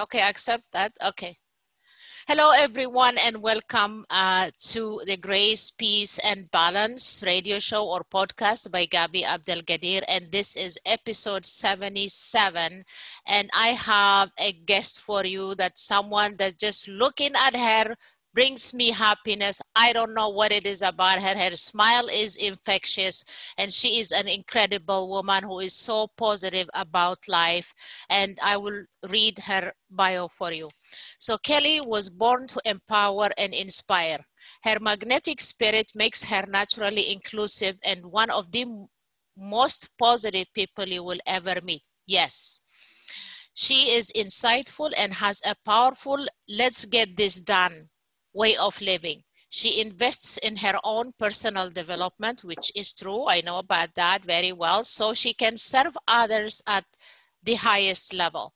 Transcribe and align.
Okay, 0.00 0.20
accept 0.20 0.64
that. 0.72 0.92
Okay. 1.04 1.38
Hello, 2.28 2.52
everyone, 2.56 3.16
and 3.26 3.42
welcome 3.42 4.04
uh, 4.10 4.50
to 4.70 5.00
the 5.06 5.16
Grace, 5.16 5.70
Peace, 5.72 6.18
and 6.18 6.48
Balance 6.52 7.22
radio 7.26 7.58
show 7.58 7.84
or 7.88 8.02
podcast 8.04 8.70
by 8.70 8.86
Gabi 8.86 9.24
Abdelgadir. 9.24 10.02
And 10.08 10.30
this 10.30 10.54
is 10.54 10.78
episode 10.86 11.44
77. 11.46 12.84
And 13.26 13.50
I 13.56 13.68
have 13.68 14.30
a 14.38 14.52
guest 14.52 15.00
for 15.00 15.24
you 15.24 15.54
that 15.56 15.78
someone 15.78 16.36
that 16.38 16.58
just 16.58 16.86
looking 16.88 17.32
at 17.34 17.56
her 17.56 17.96
brings 18.34 18.74
me 18.74 18.90
happiness. 18.90 19.60
I 19.74 19.92
don't 19.92 20.14
know 20.14 20.28
what 20.28 20.52
it 20.52 20.66
is 20.66 20.82
about 20.82 21.20
her. 21.20 21.38
Her 21.38 21.56
smile 21.56 22.08
is 22.12 22.36
infectious, 22.36 23.24
and 23.56 23.72
she 23.72 24.00
is 24.00 24.12
an 24.12 24.28
incredible 24.28 25.08
woman 25.08 25.44
who 25.44 25.60
is 25.60 25.74
so 25.74 26.08
positive 26.16 26.68
about 26.74 27.18
life. 27.28 27.72
And 28.10 28.38
I 28.42 28.56
will 28.56 28.84
read 29.08 29.38
her 29.40 29.72
bio 29.90 30.28
for 30.28 30.52
you. 30.52 30.68
So, 31.18 31.38
Kelly 31.38 31.80
was 31.80 32.10
born 32.10 32.46
to 32.48 32.60
empower 32.64 33.28
and 33.38 33.54
inspire. 33.54 34.18
Her 34.62 34.76
magnetic 34.80 35.40
spirit 35.40 35.90
makes 35.94 36.24
her 36.24 36.44
naturally 36.48 37.12
inclusive 37.12 37.78
and 37.84 38.06
one 38.06 38.30
of 38.30 38.52
the 38.52 38.66
most 39.36 39.88
positive 39.98 40.46
people 40.54 40.86
you 40.86 41.02
will 41.02 41.20
ever 41.26 41.54
meet. 41.62 41.82
Yes. 42.06 42.62
She 43.54 43.90
is 43.90 44.12
insightful 44.16 44.92
and 44.96 45.14
has 45.14 45.42
a 45.44 45.54
powerful, 45.64 46.24
let's 46.48 46.84
get 46.84 47.16
this 47.16 47.40
done 47.40 47.88
way 48.38 48.56
of 48.56 48.80
living. 48.80 49.22
She 49.50 49.80
invests 49.80 50.38
in 50.38 50.56
her 50.56 50.78
own 50.84 51.12
personal 51.18 51.70
development, 51.70 52.44
which 52.44 52.70
is 52.76 52.94
true. 52.94 53.26
I 53.26 53.40
know 53.40 53.58
about 53.58 53.94
that 53.94 54.24
very 54.24 54.52
well. 54.52 54.84
So 54.84 55.14
she 55.14 55.32
can 55.34 55.56
serve 55.56 55.96
others 56.06 56.62
at 56.66 56.84
the 57.42 57.54
highest 57.54 58.12
level. 58.12 58.54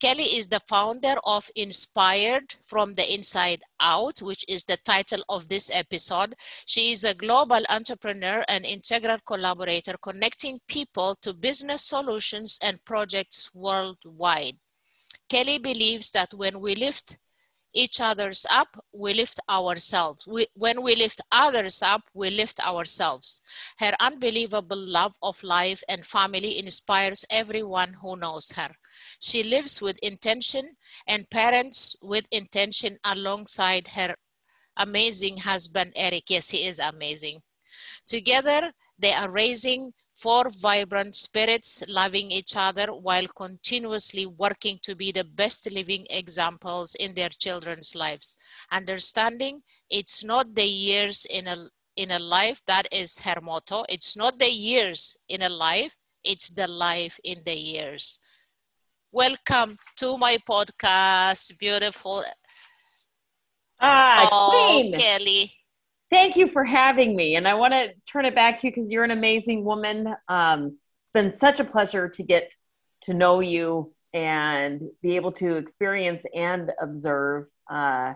Kelly 0.00 0.24
is 0.38 0.48
the 0.48 0.62
founder 0.66 1.14
of 1.24 1.50
Inspired 1.56 2.56
from 2.62 2.94
the 2.94 3.12
Inside 3.12 3.62
Out, 3.80 4.22
which 4.22 4.46
is 4.48 4.64
the 4.64 4.78
title 4.78 5.22
of 5.28 5.48
this 5.48 5.70
episode. 5.74 6.34
She 6.64 6.92
is 6.92 7.04
a 7.04 7.14
global 7.14 7.60
entrepreneur 7.68 8.42
and 8.48 8.64
integral 8.64 9.18
collaborator 9.26 9.96
connecting 10.00 10.58
people 10.68 11.16
to 11.20 11.34
business 11.34 11.82
solutions 11.82 12.58
and 12.62 12.82
projects 12.86 13.50
worldwide. 13.52 14.56
Kelly 15.28 15.58
believes 15.58 16.10
that 16.12 16.32
when 16.32 16.60
we 16.60 16.74
lift 16.74 17.18
each 17.72 18.00
others 18.00 18.46
up, 18.50 18.82
we 18.92 19.14
lift 19.14 19.40
ourselves. 19.48 20.26
We, 20.26 20.46
when 20.54 20.82
we 20.82 20.94
lift 20.96 21.20
others 21.30 21.82
up, 21.82 22.02
we 22.14 22.30
lift 22.30 22.60
ourselves. 22.66 23.40
Her 23.78 23.92
unbelievable 24.00 24.78
love 24.78 25.16
of 25.22 25.42
life 25.42 25.82
and 25.88 26.04
family 26.04 26.58
inspires 26.58 27.24
everyone 27.30 27.94
who 28.02 28.16
knows 28.16 28.52
her. 28.52 28.70
She 29.20 29.42
lives 29.42 29.80
with 29.80 29.98
intention 29.98 30.76
and 31.06 31.30
parents 31.30 31.96
with 32.02 32.26
intention 32.30 32.98
alongside 33.04 33.88
her 33.88 34.14
amazing 34.76 35.38
husband, 35.38 35.92
Eric. 35.96 36.24
Yes, 36.28 36.50
he 36.50 36.66
is 36.66 36.78
amazing. 36.78 37.40
Together, 38.06 38.72
they 38.98 39.12
are 39.12 39.30
raising 39.30 39.92
four 40.20 40.44
vibrant 40.60 41.16
spirits 41.16 41.82
loving 41.88 42.30
each 42.30 42.54
other 42.56 42.88
while 42.88 43.26
continuously 43.36 44.26
working 44.26 44.78
to 44.82 44.94
be 44.94 45.10
the 45.12 45.24
best 45.24 45.70
living 45.70 46.06
examples 46.10 46.94
in 46.96 47.14
their 47.14 47.30
children's 47.30 47.94
lives. 47.94 48.36
Understanding 48.70 49.62
it's 49.88 50.22
not 50.22 50.54
the 50.54 50.66
years 50.66 51.26
in 51.30 51.46
a 51.46 51.68
in 51.96 52.12
a 52.12 52.18
life 52.18 52.60
that 52.66 52.86
is 52.92 53.18
her 53.18 53.40
motto. 53.42 53.84
It's 53.88 54.16
not 54.16 54.38
the 54.38 54.50
years 54.50 55.16
in 55.28 55.42
a 55.42 55.48
life, 55.48 55.96
it's 56.24 56.50
the 56.50 56.68
life 56.68 57.18
in 57.24 57.42
the 57.44 57.56
years. 57.56 58.18
Welcome 59.12 59.76
to 59.96 60.16
my 60.18 60.36
podcast, 60.48 61.58
beautiful. 61.58 62.22
Ah, 63.80 64.28
oh. 64.30 64.92
Kelly. 64.94 65.59
Thank 66.10 66.36
you 66.36 66.48
for 66.48 66.64
having 66.64 67.14
me. 67.14 67.36
And 67.36 67.46
I 67.46 67.54
want 67.54 67.72
to 67.72 67.90
turn 68.10 68.24
it 68.24 68.34
back 68.34 68.60
to 68.60 68.66
you 68.66 68.72
because 68.74 68.90
you're 68.90 69.04
an 69.04 69.12
amazing 69.12 69.64
woman. 69.64 70.12
Um, 70.28 70.78
it's 71.04 71.12
been 71.14 71.36
such 71.36 71.60
a 71.60 71.64
pleasure 71.64 72.08
to 72.08 72.22
get 72.24 72.50
to 73.02 73.14
know 73.14 73.38
you 73.40 73.94
and 74.12 74.82
be 75.02 75.14
able 75.14 75.30
to 75.32 75.56
experience 75.56 76.22
and 76.34 76.72
observe 76.82 77.46
uh, 77.70 78.14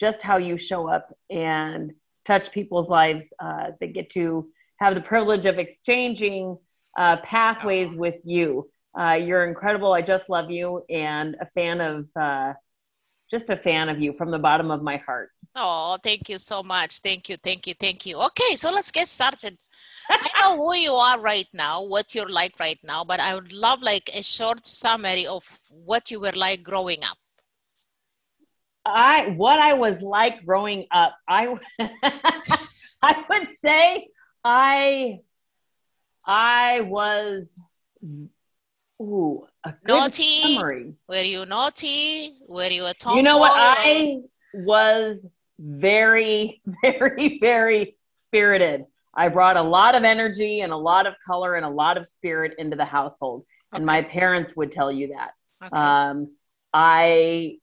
just 0.00 0.22
how 0.22 0.38
you 0.38 0.56
show 0.56 0.88
up 0.88 1.14
and 1.28 1.92
touch 2.26 2.50
people's 2.52 2.88
lives 2.88 3.26
uh, 3.38 3.68
that 3.80 3.92
get 3.92 4.10
to 4.10 4.48
have 4.80 4.94
the 4.94 5.00
privilege 5.02 5.44
of 5.44 5.58
exchanging 5.58 6.56
uh, 6.96 7.18
pathways 7.18 7.94
with 7.94 8.16
you. 8.24 8.68
Uh, 8.98 9.12
you're 9.12 9.46
incredible. 9.46 9.92
I 9.92 10.00
just 10.00 10.30
love 10.30 10.50
you 10.50 10.82
and 10.88 11.36
a 11.38 11.46
fan 11.54 11.82
of 11.82 12.06
uh, 12.18 12.54
just 13.30 13.48
a 13.48 13.56
fan 13.56 13.88
of 13.88 14.00
you 14.00 14.12
from 14.14 14.30
the 14.30 14.38
bottom 14.38 14.70
of 14.70 14.82
my 14.82 14.96
heart. 14.98 15.30
Oh, 15.54 15.96
thank 16.02 16.28
you 16.28 16.38
so 16.38 16.62
much. 16.62 16.98
Thank 17.00 17.28
you, 17.28 17.36
thank 17.36 17.66
you, 17.66 17.74
thank 17.78 18.06
you. 18.06 18.20
Okay, 18.20 18.56
so 18.56 18.70
let's 18.70 18.90
get 18.90 19.08
started. 19.08 19.58
I 20.10 20.28
know 20.40 20.56
who 20.56 20.74
you 20.74 20.92
are 20.92 21.20
right 21.20 21.48
now, 21.52 21.82
what 21.82 22.14
you're 22.14 22.28
like 22.28 22.54
right 22.60 22.78
now, 22.84 23.04
but 23.04 23.20
I 23.20 23.34
would 23.34 23.52
love 23.52 23.82
like 23.82 24.10
a 24.14 24.22
short 24.22 24.66
summary 24.66 25.26
of 25.26 25.42
what 25.70 26.10
you 26.10 26.20
were 26.20 26.36
like 26.36 26.62
growing 26.62 27.02
up. 27.02 27.18
I 28.84 29.34
what 29.36 29.58
I 29.58 29.74
was 29.74 30.00
like 30.00 30.44
growing 30.46 30.86
up. 30.92 31.16
I 31.28 31.56
I 33.02 33.24
would 33.28 33.48
say 33.64 34.06
I 34.44 35.18
I 36.24 36.82
was 36.82 37.46
ooh 39.00 39.46
naughty. 39.86 40.54
Summary. 40.54 40.94
Were 41.08 41.22
you 41.22 41.46
naughty? 41.46 42.34
Were 42.48 42.70
you 42.70 42.86
a 42.86 42.94
tomboy? 42.94 43.16
You 43.16 43.22
know 43.22 43.38
what? 43.38 43.52
I 43.54 44.20
was 44.54 45.24
very, 45.58 46.60
very, 46.82 47.38
very 47.40 47.96
spirited. 48.22 48.84
I 49.14 49.28
brought 49.28 49.56
a 49.56 49.62
lot 49.62 49.94
of 49.94 50.04
energy 50.04 50.60
and 50.60 50.72
a 50.72 50.76
lot 50.76 51.06
of 51.06 51.14
color 51.26 51.54
and 51.54 51.64
a 51.64 51.70
lot 51.70 51.96
of 51.96 52.06
spirit 52.06 52.54
into 52.58 52.76
the 52.76 52.84
household. 52.84 53.44
Okay. 53.72 53.78
And 53.78 53.86
my 53.86 54.02
parents 54.02 54.54
would 54.56 54.72
tell 54.72 54.92
you 54.92 55.08
that. 55.08 55.30
Okay. 55.64 55.76
Um, 55.76 56.32
I 56.72 57.56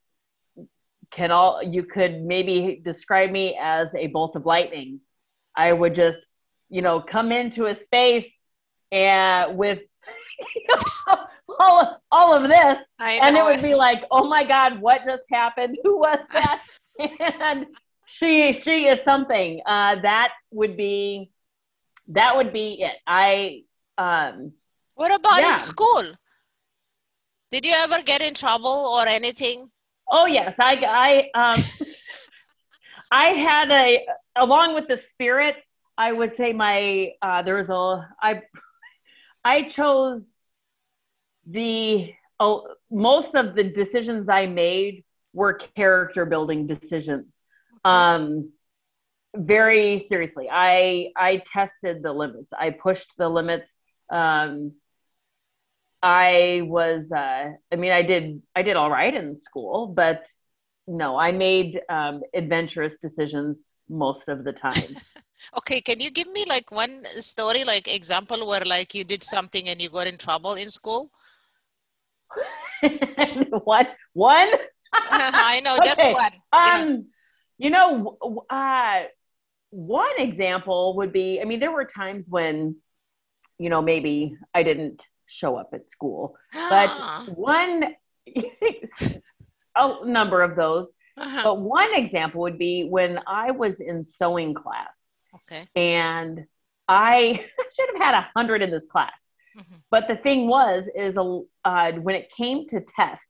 can 1.11 1.29
all, 1.29 1.61
you 1.61 1.83
could 1.83 2.23
maybe 2.23 2.81
describe 2.83 3.29
me 3.29 3.55
as 3.61 3.87
a 3.95 4.07
bolt 4.07 4.35
of 4.35 4.47
lightning. 4.47 4.99
I 5.55 5.71
would 5.71 5.93
just, 5.93 6.17
you 6.69 6.81
know, 6.81 6.99
come 6.99 7.31
into 7.31 7.67
a 7.67 7.75
space 7.75 8.31
and 8.91 9.55
with 9.55 9.79
all, 11.59 12.01
all 12.11 12.33
of 12.33 12.47
this. 12.47 12.77
And 12.99 13.37
it 13.37 13.43
would 13.43 13.61
be 13.61 13.75
like, 13.75 14.03
oh 14.11 14.27
my 14.27 14.43
God, 14.43 14.79
what 14.81 15.03
just 15.05 15.23
happened? 15.31 15.77
Who 15.83 15.99
was 15.99 16.19
that? 16.31 16.63
and 17.39 17.65
she 18.05 18.53
she 18.53 18.85
is 18.85 18.99
something. 19.03 19.61
Uh, 19.65 20.01
that 20.01 20.33
would 20.51 20.77
be 20.77 21.31
that 22.09 22.35
would 22.35 22.53
be 22.53 22.81
it. 22.81 22.95
I 23.07 23.63
um 23.97 24.53
What 24.95 25.13
about 25.13 25.41
yeah. 25.41 25.53
in 25.53 25.59
school? 25.59 26.03
Did 27.51 27.65
you 27.65 27.73
ever 27.75 28.01
get 28.03 28.21
in 28.21 28.33
trouble 28.33 28.67
or 28.69 29.07
anything? 29.07 29.69
Oh 30.09 30.25
yes, 30.25 30.53
I 30.59 31.29
I 31.35 31.53
um 31.53 31.63
I 33.11 33.25
had 33.29 33.71
a 33.71 34.05
along 34.35 34.75
with 34.75 34.87
the 34.87 34.99
spirit, 35.11 35.55
I 35.97 36.11
would 36.11 36.35
say 36.37 36.53
my 36.53 37.11
uh 37.21 37.41
there 37.43 37.55
was 37.55 37.69
a 37.69 38.09
I 38.21 38.41
I 39.43 39.63
chose 39.63 40.25
the 41.45 42.13
oh, 42.39 42.67
most 42.89 43.35
of 43.35 43.55
the 43.55 43.63
decisions 43.63 44.29
I 44.29 44.45
made 44.45 45.03
were 45.33 45.53
character 45.53 46.25
building 46.25 46.67
decisions. 46.67 47.33
Um, 47.83 48.51
very 49.35 50.05
seriously, 50.07 50.47
I 50.51 51.09
I 51.15 51.41
tested 51.51 52.03
the 52.03 52.13
limits. 52.13 52.49
I 52.57 52.69
pushed 52.69 53.13
the 53.17 53.29
limits. 53.29 53.73
Um, 54.09 54.73
I 56.03 56.61
was, 56.65 57.09
uh, 57.11 57.53
I 57.71 57.75
mean, 57.75 57.91
I 57.91 58.03
did 58.03 58.41
I 58.55 58.61
did 58.61 58.75
all 58.75 58.91
right 58.91 59.13
in 59.13 59.41
school, 59.41 59.87
but 59.87 60.25
no, 60.85 61.17
I 61.17 61.31
made 61.31 61.81
um, 61.89 62.21
adventurous 62.33 62.95
decisions 63.01 63.57
most 63.89 64.27
of 64.27 64.43
the 64.43 64.53
time. 64.53 64.97
okay, 65.57 65.81
can 65.81 65.99
you 65.99 66.11
give 66.11 66.31
me 66.31 66.45
like 66.47 66.71
one 66.71 67.05
story, 67.17 67.63
like 67.63 67.93
example 67.93 68.47
where 68.47 68.63
like 68.65 68.93
you 68.93 69.03
did 69.03 69.23
something 69.23 69.69
and 69.69 69.81
you 69.81 69.89
got 69.89 70.07
in 70.07 70.17
trouble 70.17 70.53
in 70.53 70.69
school? 70.69 71.11
what 73.63 73.87
one? 74.13 74.49
I 74.93 75.61
know, 75.63 75.77
just 75.83 76.03
one. 76.03 76.33
Um, 76.51 76.89
yeah. 76.89 76.97
you 77.57 77.69
know, 77.69 78.45
uh, 78.49 79.03
one 79.69 80.19
example 80.19 80.95
would 80.97 81.11
be, 81.11 81.39
I 81.41 81.45
mean, 81.45 81.59
there 81.59 81.71
were 81.71 81.85
times 81.85 82.27
when, 82.29 82.75
you 83.57 83.69
know, 83.69 83.81
maybe 83.81 84.37
I 84.53 84.63
didn't 84.63 85.01
show 85.25 85.55
up 85.55 85.69
at 85.73 85.89
school, 85.89 86.35
but 86.53 86.89
one, 87.35 87.95
a 89.75 90.05
number 90.05 90.41
of 90.41 90.55
those. 90.55 90.87
Uh-huh. 91.17 91.41
But 91.43 91.61
one 91.61 91.93
example 91.93 92.41
would 92.41 92.57
be 92.57 92.87
when 92.89 93.19
I 93.27 93.51
was 93.51 93.79
in 93.79 94.03
sewing 94.05 94.53
class. 94.53 95.02
Okay. 95.35 95.67
And 95.75 96.45
I 96.87 97.45
should 97.75 97.89
have 97.93 98.01
had 98.01 98.13
a 98.15 98.27
hundred 98.35 98.61
in 98.61 98.69
this 98.71 98.85
class. 98.91 99.13
Mm-hmm. 99.57 99.75
But 99.89 100.07
the 100.07 100.15
thing 100.15 100.47
was, 100.47 100.85
is 100.95 101.15
a 101.15 101.41
uh, 101.63 101.91
when 101.93 102.15
it 102.15 102.31
came 102.35 102.67
to 102.69 102.81
tests, 102.81 103.25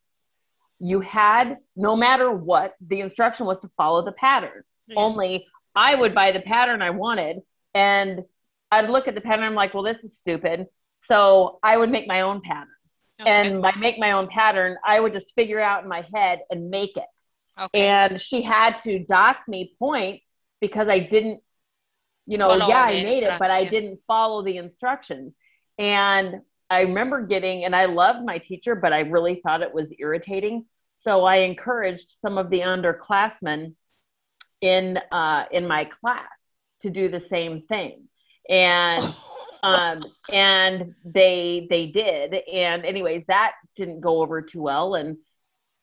you 0.80 1.00
had 1.02 1.58
no 1.76 1.96
matter 1.96 2.32
what 2.32 2.74
the 2.86 3.00
instruction 3.02 3.46
was 3.46 3.60
to 3.62 3.70
follow 3.78 4.04
the 4.04 4.12
pattern 4.14 4.64
Yeah. 4.88 4.96
only 5.00 5.46
i 5.76 5.96
would 5.96 6.14
buy 6.14 6.32
the 6.34 6.42
pattern 6.42 6.82
i 6.82 6.90
wanted 6.90 7.38
and 7.74 8.24
i'd 8.72 8.90
look 8.90 9.08
at 9.08 9.16
the 9.16 9.22
pattern 9.22 9.46
i'm 9.46 9.56
like 9.56 9.74
well 9.74 9.84
this 9.84 10.04
is 10.04 10.12
stupid 10.18 10.66
so 11.08 11.60
i 11.64 11.78
would 11.78 11.90
make 11.90 12.06
my 12.08 12.22
own 12.22 12.42
pattern 12.42 12.68
Okay. 13.22 13.32
and 13.32 13.62
by 13.62 13.72
make 13.80 13.98
my 13.98 14.12
own 14.12 14.28
pattern 14.28 14.76
i 14.86 15.00
would 15.00 15.14
just 15.14 15.34
figure 15.36 15.62
out 15.62 15.84
in 15.84 15.90
my 15.90 16.04
head 16.14 16.40
and 16.50 16.70
make 16.70 16.98
it 16.98 17.14
okay. 17.58 17.88
and 17.88 18.20
she 18.20 18.42
had 18.42 18.80
to 18.80 19.00
dock 19.00 19.38
me 19.48 19.74
points 19.80 20.26
because 20.60 20.88
I 20.88 21.00
didn't, 21.00 21.42
you 22.26 22.38
know, 22.38 22.48
Follow 22.48 22.68
yeah, 22.68 22.84
I 22.84 23.04
made 23.04 23.24
it, 23.24 23.40
but 23.40 23.50
I 23.50 23.66
didn't 23.66 24.00
follow 24.08 24.44
the 24.44 24.58
instructions. 24.58 25.34
And 25.78 26.42
I 26.70 26.82
remember 26.82 27.26
getting, 27.26 27.66
and 27.66 27.76
I 27.76 27.86
loved 27.86 28.26
my 28.26 28.38
teacher, 28.38 28.76
but 28.76 28.94
I 28.94 29.02
really 29.02 29.42
thought 29.44 29.62
it 29.62 29.74
was 29.74 29.88
irritating. 30.00 30.66
So 31.00 31.26
I 31.26 31.38
encouraged 31.38 32.14
some 32.22 32.38
of 32.38 32.50
the 32.50 32.62
underclassmen 32.62 33.76
in 34.62 34.98
uh, 35.12 35.46
in 35.52 35.68
my 35.68 35.86
class 35.86 36.30
to 36.82 36.90
do 36.90 37.10
the 37.10 37.20
same 37.20 37.64
thing, 37.64 38.08
and 38.50 39.16
um, 39.64 40.04
and 40.32 40.96
they 41.04 41.68
they 41.70 41.88
did. 41.88 42.34
And 42.34 42.86
anyways, 42.86 43.26
that 43.28 43.54
didn't 43.76 44.00
go 44.00 44.22
over 44.22 44.42
too 44.42 44.62
well. 44.62 44.96
And 44.96 45.18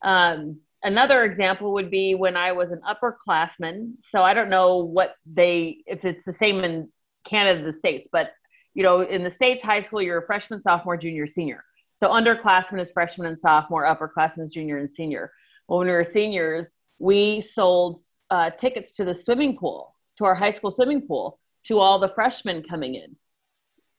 um, 0.03 0.61
another 0.83 1.25
example 1.25 1.73
would 1.75 1.91
be 1.91 2.15
when 2.15 2.37
I 2.37 2.53
was 2.53 2.71
an 2.71 2.81
upperclassman. 2.89 3.95
So 4.11 4.23
I 4.23 4.35
don't 4.35 4.51
know 4.51 4.79
what 4.79 5.15
they 5.27 5.79
if 5.87 6.05
it's 6.05 6.25
the 6.25 6.35
same 6.35 6.65
in 6.65 6.89
Canada, 7.25 7.71
the 7.71 7.79
states, 7.79 8.09
but 8.13 8.33
you 8.75 8.83
know, 8.83 9.01
in 9.01 9.25
the 9.25 9.31
states, 9.31 9.65
high 9.65 9.83
school, 9.83 10.01
you're 10.01 10.19
a 10.19 10.27
freshman, 10.27 10.63
sophomore, 10.63 10.97
junior, 10.97 11.27
senior. 11.27 11.65
So 11.99 12.09
underclassmen 12.09 12.81
is 12.81 12.93
freshman 12.93 13.27
and 13.27 13.39
sophomore, 13.39 13.85
upperclassmen 13.85 14.45
is 14.45 14.51
junior 14.51 14.79
and 14.79 14.89
senior. 14.95 15.33
Well, 15.69 15.79
when 15.79 15.89
we 15.89 15.93
were 15.93 16.05
seniors, 16.05 16.69
we 16.99 17.41
sold 17.41 17.99
uh, 18.31 18.51
tickets 18.51 18.93
to 18.93 19.05
the 19.05 19.15
swimming 19.15 19.57
pool, 19.57 19.95
to 20.19 20.25
our 20.25 20.35
high 20.35 20.53
school 20.53 20.71
swimming 20.71 21.07
pool, 21.07 21.39
to 21.65 21.79
all 21.79 21.99
the 21.99 22.09
freshmen 22.09 22.63
coming 22.63 22.95
in. 22.95 23.17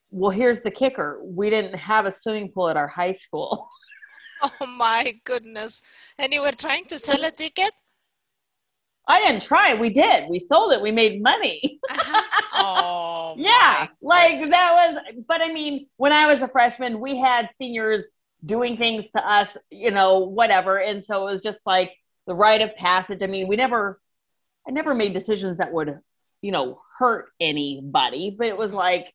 Well, 0.10 0.32
here's 0.32 0.62
the 0.62 0.72
kicker: 0.72 1.22
we 1.24 1.50
didn't 1.50 1.76
have 1.76 2.06
a 2.06 2.12
swimming 2.12 2.52
pool 2.52 2.70
at 2.70 2.78
our 2.78 2.88
high 2.88 3.14
school. 3.14 3.70
oh 4.62 4.66
my 4.66 5.14
goodness. 5.24 5.82
And 6.18 6.34
you 6.34 6.42
were 6.42 6.52
trying 6.52 6.86
to 6.86 7.00
sell 7.00 7.24
a 7.24 7.32
ticket? 7.32 7.72
I 9.08 9.20
didn't 9.20 9.42
try. 9.42 9.74
We 9.74 9.90
did. 9.90 10.30
We 10.30 10.40
sold 10.40 10.72
it. 10.74 10.82
We 10.82 10.92
made 10.92 11.22
money. 11.22 11.80
Uh-huh. 11.90 12.22
Oh 12.54 13.34
yeah, 13.38 13.88
like 14.02 14.42
that 14.50 14.72
was. 14.74 14.98
But 15.26 15.42
I 15.42 15.54
mean, 15.54 15.88
when 15.96 16.12
I 16.12 16.32
was 16.32 16.44
a 16.44 16.50
freshman, 16.50 17.00
we 17.00 17.18
had 17.18 17.50
seniors 17.58 18.04
doing 18.46 18.76
things 18.76 19.06
to 19.16 19.26
us, 19.26 19.48
you 19.70 19.90
know, 19.90 20.20
whatever, 20.20 20.78
and 20.78 21.04
so 21.04 21.26
it 21.28 21.32
was 21.32 21.42
just 21.42 21.60
like 21.66 21.92
the 22.28 22.36
rite 22.36 22.62
of 22.62 22.76
passage. 22.76 23.20
I 23.24 23.28
mean, 23.28 23.48
we 23.48 23.56
never, 23.56 24.02
I 24.68 24.72
never 24.72 24.94
made 24.94 25.14
decisions 25.14 25.60
that 25.60 25.72
would, 25.72 25.98
you 26.42 26.52
know, 26.52 26.82
hurt 27.00 27.30
anybody. 27.40 28.36
But 28.38 28.48
it 28.48 28.58
was 28.58 28.74
like, 28.74 29.06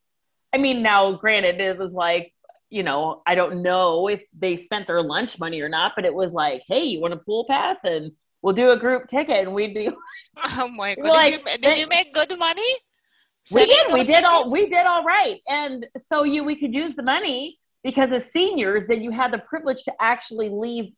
I 0.51 0.57
mean, 0.57 0.81
now 0.81 1.13
granted, 1.13 1.61
it 1.61 1.77
was 1.77 1.91
like. 1.91 2.33
You 2.69 2.83
know, 2.83 3.21
I 3.25 3.35
don't 3.35 3.61
know 3.61 4.07
if 4.07 4.21
they 4.37 4.57
spent 4.57 4.87
their 4.87 5.01
lunch 5.01 5.39
money 5.39 5.61
or 5.61 5.69
not, 5.69 5.93
but 5.95 6.05
it 6.05 6.13
was 6.13 6.33
like, 6.33 6.63
hey, 6.67 6.83
you 6.83 6.99
want 6.99 7.13
a 7.13 7.17
pool 7.17 7.45
pass? 7.49 7.77
And 7.83 8.11
we'll 8.41 8.53
do 8.53 8.71
a 8.71 8.77
group 8.77 9.07
ticket 9.09 9.45
and 9.45 9.53
we'd 9.53 9.73
be 9.73 9.89
Oh 10.59 10.67
my 10.67 10.95
god. 10.95 11.05
Like, 11.09 11.45
did, 11.45 11.47
you, 11.53 11.57
did 11.61 11.77
you 11.77 11.87
make 11.87 12.13
good 12.13 12.37
money? 12.37 12.71
we 13.55 13.65
did 13.65 13.93
we 13.93 14.03
did 14.03 14.23
all 14.25 14.51
we 14.51 14.69
did 14.69 14.85
all 14.85 15.03
right 15.05 15.39
and 15.47 15.85
so 16.05 16.23
you 16.23 16.43
we 16.43 16.55
could 16.59 16.73
use 16.73 16.93
the 16.95 17.01
money 17.03 17.57
because 17.83 18.11
as 18.11 18.25
seniors 18.33 18.85
then 18.87 19.01
you 19.01 19.09
had 19.09 19.31
the 19.31 19.37
privilege 19.37 19.83
to 19.85 19.93
actually 20.01 20.49
leave 20.49 20.91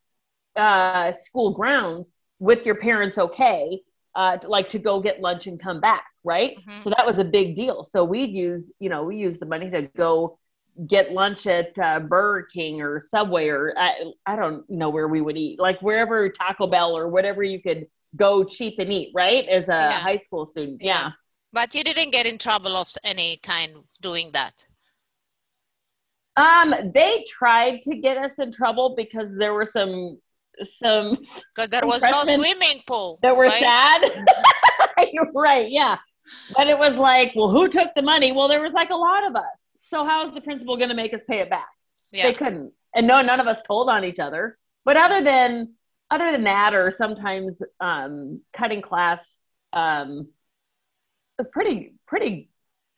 uh, 0.56 1.12
school 1.12 1.52
grounds 1.54 2.06
with 2.40 2.66
your 2.66 2.74
parents 2.74 3.18
okay 3.18 3.80
uh, 4.16 4.36
like 4.42 4.68
to 4.68 4.80
go 4.80 5.00
get 5.00 5.20
lunch 5.20 5.46
and 5.46 5.62
come 5.62 5.80
back 5.80 6.04
right 6.24 6.58
Mhm. 6.66 6.82
so 6.82 6.90
that 6.90 7.06
was 7.06 7.18
a 7.18 7.24
big 7.24 7.54
deal 7.54 7.84
so 7.84 8.02
we'd 8.04 8.30
use 8.32 8.72
you 8.80 8.88
know 8.88 9.04
we 9.04 9.16
use 9.16 9.38
the 9.38 9.46
money 9.46 9.70
to 9.70 9.82
go 9.96 10.36
get 10.86 11.12
lunch 11.12 11.46
at 11.46 11.76
uh, 11.78 12.00
burger 12.00 12.46
king 12.52 12.80
or 12.80 13.00
subway 13.00 13.48
or 13.48 13.74
I, 13.76 14.12
I 14.26 14.36
don't 14.36 14.68
know 14.70 14.88
where 14.90 15.08
we 15.08 15.20
would 15.20 15.36
eat 15.36 15.58
like 15.60 15.80
wherever 15.82 16.28
taco 16.28 16.66
bell 16.66 16.96
or 16.96 17.08
whatever 17.08 17.42
you 17.42 17.60
could 17.62 17.86
go 18.16 18.44
cheap 18.44 18.78
and 18.78 18.92
eat 18.92 19.10
right 19.14 19.46
as 19.48 19.64
a 19.64 19.68
Yeah. 19.68 19.90
high 19.92 20.18
school 20.26 20.46
student 20.46 20.82
Yeah. 20.82 21.00
yeah. 21.06 21.10
But 21.52 21.74
you 21.74 21.82
didn't 21.84 22.10
get 22.12 22.26
in 22.26 22.38
trouble 22.38 22.76
of 22.76 22.88
any 23.04 23.36
kind 23.38 23.76
doing 24.00 24.30
that. 24.32 24.64
Um, 26.36 26.74
they 26.94 27.24
tried 27.28 27.82
to 27.82 27.96
get 27.96 28.16
us 28.16 28.32
in 28.38 28.52
trouble 28.52 28.94
because 28.96 29.28
there 29.36 29.52
were 29.52 29.66
some 29.66 30.18
some 30.82 31.16
Because 31.54 31.70
there 31.70 31.80
was 31.84 32.02
no 32.04 32.22
swimming 32.24 32.82
pool. 32.86 33.18
that 33.22 33.36
were 33.36 33.44
right? 33.46 33.52
sad. 33.60 34.24
You're 35.12 35.30
right, 35.32 35.70
yeah. 35.70 35.96
But 36.54 36.68
it 36.68 36.78
was 36.78 36.94
like, 36.96 37.32
well, 37.34 37.48
who 37.50 37.68
took 37.68 37.88
the 37.96 38.02
money? 38.02 38.30
Well, 38.32 38.46
there 38.46 38.60
was 38.60 38.72
like 38.72 38.90
a 38.90 38.94
lot 38.96 39.26
of 39.26 39.34
us. 39.36 39.44
So 39.90 40.04
how 40.04 40.28
is 40.28 40.34
the 40.34 40.40
principal 40.40 40.76
going 40.76 40.88
to 40.90 40.94
make 40.94 41.12
us 41.12 41.20
pay 41.28 41.40
it 41.40 41.50
back? 41.50 41.68
Yeah. 42.12 42.28
They 42.28 42.34
couldn't, 42.34 42.72
and 42.94 43.06
no, 43.06 43.22
none 43.22 43.40
of 43.40 43.48
us 43.48 43.58
told 43.66 43.88
on 43.88 44.04
each 44.04 44.20
other. 44.20 44.56
But 44.84 44.96
other 44.96 45.22
than 45.22 45.74
other 46.10 46.30
than 46.30 46.44
that, 46.44 46.74
or 46.74 46.92
sometimes 46.96 47.56
um, 47.80 48.40
cutting 48.56 48.82
class, 48.82 49.20
um, 49.72 50.28
was 51.38 51.48
pretty 51.52 51.94
pretty 52.06 52.50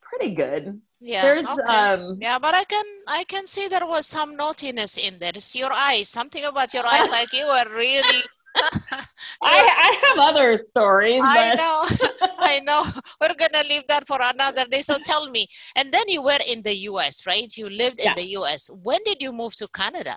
pretty 0.03 0.35
good. 0.35 0.81
Yeah. 1.01 1.23
There's, 1.23 1.47
okay. 1.47 1.73
um, 1.73 2.19
yeah, 2.21 2.39
but 2.39 2.55
I 2.55 2.65
can 2.65 2.85
I 3.09 3.25
can 3.25 3.47
see 3.47 3.69
there 3.69 3.87
was 3.87 4.07
some 4.07 4.37
naughtiness 4.37 4.99
in 4.99 5.19
there. 5.19 5.33
It's 5.35 5.57
your 5.57 5.73
eyes. 5.73 6.11
Something 6.11 6.45
about 6.45 6.75
your 6.75 6.87
eyes, 6.87 7.09
like 7.11 7.33
you 7.33 7.47
were 7.47 7.75
really. 7.75 8.23
I, 9.43 9.57
I 9.67 10.01
have 10.09 10.19
other 10.35 10.59
stories, 10.59 11.23
I 11.25 11.55
know, 11.55 11.85
I 12.39 12.61
know. 12.61 12.85
We're 13.21 13.35
gonna 13.35 13.65
leave 13.69 13.87
that 13.89 14.07
for 14.07 14.19
another 14.21 14.65
day. 14.67 14.83
So 14.83 14.99
tell 14.99 15.29
me, 15.31 15.47
and 15.77 15.93
then 15.93 16.05
you 16.09 16.23
were 16.23 16.39
in 16.51 16.63
the 16.63 16.77
U.S., 16.91 17.27
right? 17.27 17.51
You 17.57 17.69
lived 17.69 18.01
in 18.01 18.07
Yeah. 18.07 18.15
the 18.15 18.27
U.S. 18.41 18.71
When 18.71 19.01
did 19.05 19.23
you 19.23 19.33
move 19.33 19.57
to 19.57 19.69
Canada? 19.69 20.17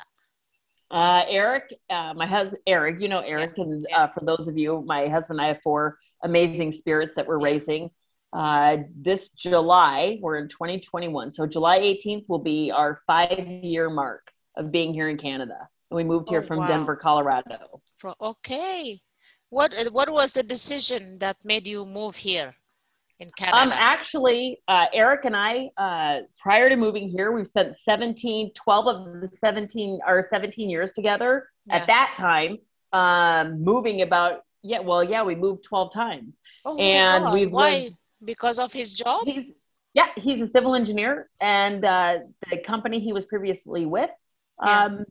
Uh, 0.91 1.23
Eric, 1.27 1.73
uh, 1.89 2.13
my 2.13 2.27
husband, 2.27 2.59
Eric, 2.67 3.01
you 3.01 3.07
know 3.07 3.19
Eric, 3.21 3.57
and 3.57 3.85
yeah. 3.89 4.03
uh, 4.03 4.07
for 4.13 4.23
those 4.23 4.47
of 4.47 4.57
you, 4.57 4.83
my 4.85 5.07
husband 5.07 5.39
and 5.39 5.41
I 5.41 5.47
have 5.47 5.61
four 5.63 5.97
amazing 6.23 6.73
spirits 6.73 7.13
that 7.15 7.27
we're 7.27 7.39
raising. 7.39 7.89
Uh, 8.33 8.77
this 8.95 9.29
July, 9.29 10.19
we're 10.21 10.37
in 10.37 10.49
2021, 10.49 11.33
so 11.33 11.47
July 11.47 11.79
18th 11.79 12.25
will 12.27 12.39
be 12.39 12.69
our 12.71 13.01
five-year 13.07 13.89
mark 13.89 14.29
of 14.57 14.71
being 14.71 14.93
here 14.93 15.09
in 15.09 15.17
Canada, 15.17 15.57
and 15.57 15.69
we 15.95 16.03
moved 16.03 16.29
here 16.29 16.43
Oh, 16.43 16.47
from 16.47 16.59
wow. 16.59 16.67
Denver, 16.67 16.95
Colorado. 16.95 17.81
Okay. 18.21 18.99
What 19.49 19.73
what 19.91 20.09
was 20.09 20.33
the 20.33 20.43
decision 20.43 21.17
that 21.19 21.37
made 21.43 21.65
you 21.65 21.85
move 21.85 22.15
here 22.15 22.53
in 23.19 23.31
Canada? 23.37 23.57
Um, 23.61 23.69
actually, 23.71 24.59
uh, 24.67 24.85
Eric 24.93 25.23
and 25.25 25.35
I, 25.35 25.69
uh, 25.77 26.21
prior 26.37 26.67
to 26.69 26.75
moving 26.75 27.09
here, 27.09 27.31
we've 27.31 27.47
spent 27.47 27.75
17, 27.85 28.51
12 28.53 28.87
of 28.87 29.21
the 29.21 29.29
17 29.39 29.99
or 30.05 30.27
17 30.29 30.69
years 30.69 30.91
together. 30.91 31.49
Yeah. 31.67 31.77
At 31.77 31.87
that 31.87 32.15
time, 32.17 32.57
um, 32.91 33.63
moving 33.63 34.01
about, 34.01 34.43
yeah, 34.61 34.79
well, 34.79 35.03
yeah, 35.03 35.23
we 35.23 35.35
moved 35.35 35.63
12 35.63 35.93
times. 35.93 36.37
oh 36.65 36.75
my 36.77 36.83
and 36.83 37.23
God, 37.23 37.33
we've 37.33 37.51
why? 37.51 37.71
lived- 37.71 37.95
Because 38.23 38.59
of 38.59 38.73
his 38.73 38.93
job? 38.93 39.25
He's, 39.25 39.45
yeah, 39.93 40.07
he's 40.17 40.41
a 40.41 40.47
civil 40.51 40.75
engineer, 40.75 41.29
and 41.39 41.85
uh, 41.85 42.19
the 42.49 42.57
company 42.57 42.99
he 42.99 43.13
was 43.13 43.23
previously 43.25 43.85
with, 43.85 44.09
Yeah. 44.63 44.85
um, 44.85 45.05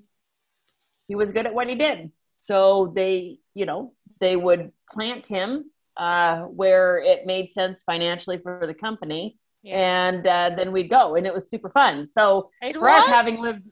he 1.08 1.14
was 1.14 1.30
good 1.32 1.46
at 1.46 1.54
what 1.54 1.68
he 1.68 1.74
did. 1.74 2.10
So 2.40 2.92
they, 2.94 3.38
you 3.54 3.66
know, 3.66 3.92
they 4.20 4.36
would 4.36 4.72
plant 4.92 5.26
him 5.26 5.70
uh, 5.96 6.40
where 6.42 6.98
it 6.98 7.26
made 7.26 7.52
sense 7.52 7.80
financially 7.86 8.38
for 8.38 8.64
the 8.66 8.74
company, 8.74 9.38
Yeah. 9.62 9.78
and 9.78 10.26
uh, 10.26 10.50
then 10.56 10.72
we'd 10.72 10.90
go, 10.90 11.14
and 11.16 11.26
it 11.26 11.32
was 11.32 11.48
super 11.48 11.70
fun. 11.70 12.08
So 12.18 12.50
It 12.62 12.76
for 12.76 12.88
us 12.88 13.06
having 13.06 13.40
lived, 13.40 13.62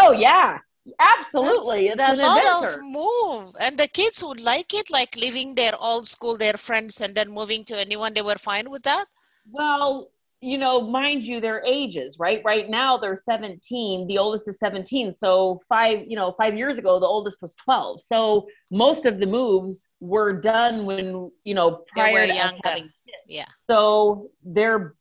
oh 0.00 0.12
yeah, 0.12 0.58
absolutely, 0.98 1.88
That's 1.96 2.12
it's 2.12 2.20
a 2.20 2.22
an 2.22 2.28
lot 2.28 2.44
adventure. 2.44 2.80
of 2.80 2.84
move. 2.84 3.56
And 3.60 3.78
the 3.78 3.88
kids 3.88 4.22
would 4.22 4.40
like 4.40 4.72
it, 4.74 4.90
like 4.90 5.16
leaving 5.16 5.54
their 5.54 5.72
old 5.80 6.06
school, 6.06 6.36
their 6.36 6.54
friends, 6.54 7.00
and 7.00 7.14
then 7.14 7.30
moving 7.30 7.64
to 7.66 7.78
anyone. 7.78 8.14
They 8.14 8.22
were 8.22 8.36
fine 8.36 8.70
with 8.70 8.82
that? 8.84 9.06
Well, 9.50 10.10
you 10.42 10.56
know, 10.56 10.80
mind 10.80 11.22
you, 11.26 11.40
their 11.40 11.62
ages, 11.64 12.16
right? 12.18 12.40
Right 12.44 12.68
now 12.70 12.96
they're 12.96 13.20
17. 13.28 14.06
The 14.06 14.16
oldest 14.18 14.48
is 14.48 14.56
17. 14.58 15.14
So 15.14 15.60
five, 15.68 16.04
you 16.06 16.16
know, 16.16 16.32
five 16.38 16.56
years 16.56 16.78
ago, 16.78 16.98
the 16.98 17.06
oldest 17.06 17.42
was 17.42 17.54
12. 17.56 18.00
So 18.02 18.48
most 18.70 19.04
of 19.04 19.18
the 19.20 19.26
moves 19.26 19.84
were 20.00 20.32
done 20.32 20.86
when, 20.86 21.30
you 21.44 21.54
know, 21.54 21.84
prior 21.88 22.26
to 22.26 22.34
younger. 22.34 22.58
having 22.64 22.84
kids. 22.84 22.92
Yeah. 23.26 23.44
So 23.68 24.30
they're, 24.42 24.94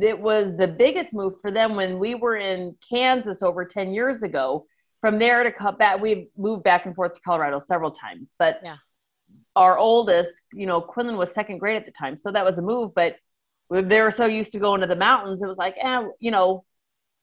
it 0.00 0.18
was 0.18 0.56
the 0.56 0.68
biggest 0.68 1.12
move 1.12 1.34
for 1.42 1.50
them 1.50 1.74
when 1.74 1.98
we 1.98 2.14
were 2.14 2.36
in 2.36 2.76
Kansas 2.88 3.42
over 3.42 3.64
10 3.64 3.92
years 3.92 4.22
ago. 4.22 4.66
From 5.00 5.18
there 5.18 5.42
to 5.42 5.50
come 5.50 5.76
back, 5.76 6.00
we've 6.00 6.26
moved 6.36 6.62
back 6.62 6.86
and 6.86 6.94
forth 6.94 7.14
to 7.14 7.20
Colorado 7.20 7.58
several 7.58 7.90
times. 7.90 8.30
But 8.38 8.60
Yeah. 8.62 8.76
our 9.56 9.76
oldest, 9.76 10.30
you 10.52 10.66
know, 10.66 10.80
Quinlan 10.80 11.16
was 11.16 11.32
second 11.32 11.58
grade 11.58 11.76
at 11.76 11.84
the 11.86 11.92
time. 11.92 12.16
So 12.16 12.30
that 12.30 12.44
was 12.44 12.58
a 12.58 12.62
move. 12.62 12.94
But 12.94 13.16
they 13.70 14.00
were 14.00 14.10
so 14.10 14.26
used 14.26 14.52
to 14.52 14.58
going 14.58 14.80
to 14.80 14.86
the 14.86 14.96
mountains, 14.96 15.42
it 15.42 15.46
was 15.46 15.58
like, 15.58 15.76
eh, 15.80 16.02
you 16.20 16.30
know, 16.30 16.64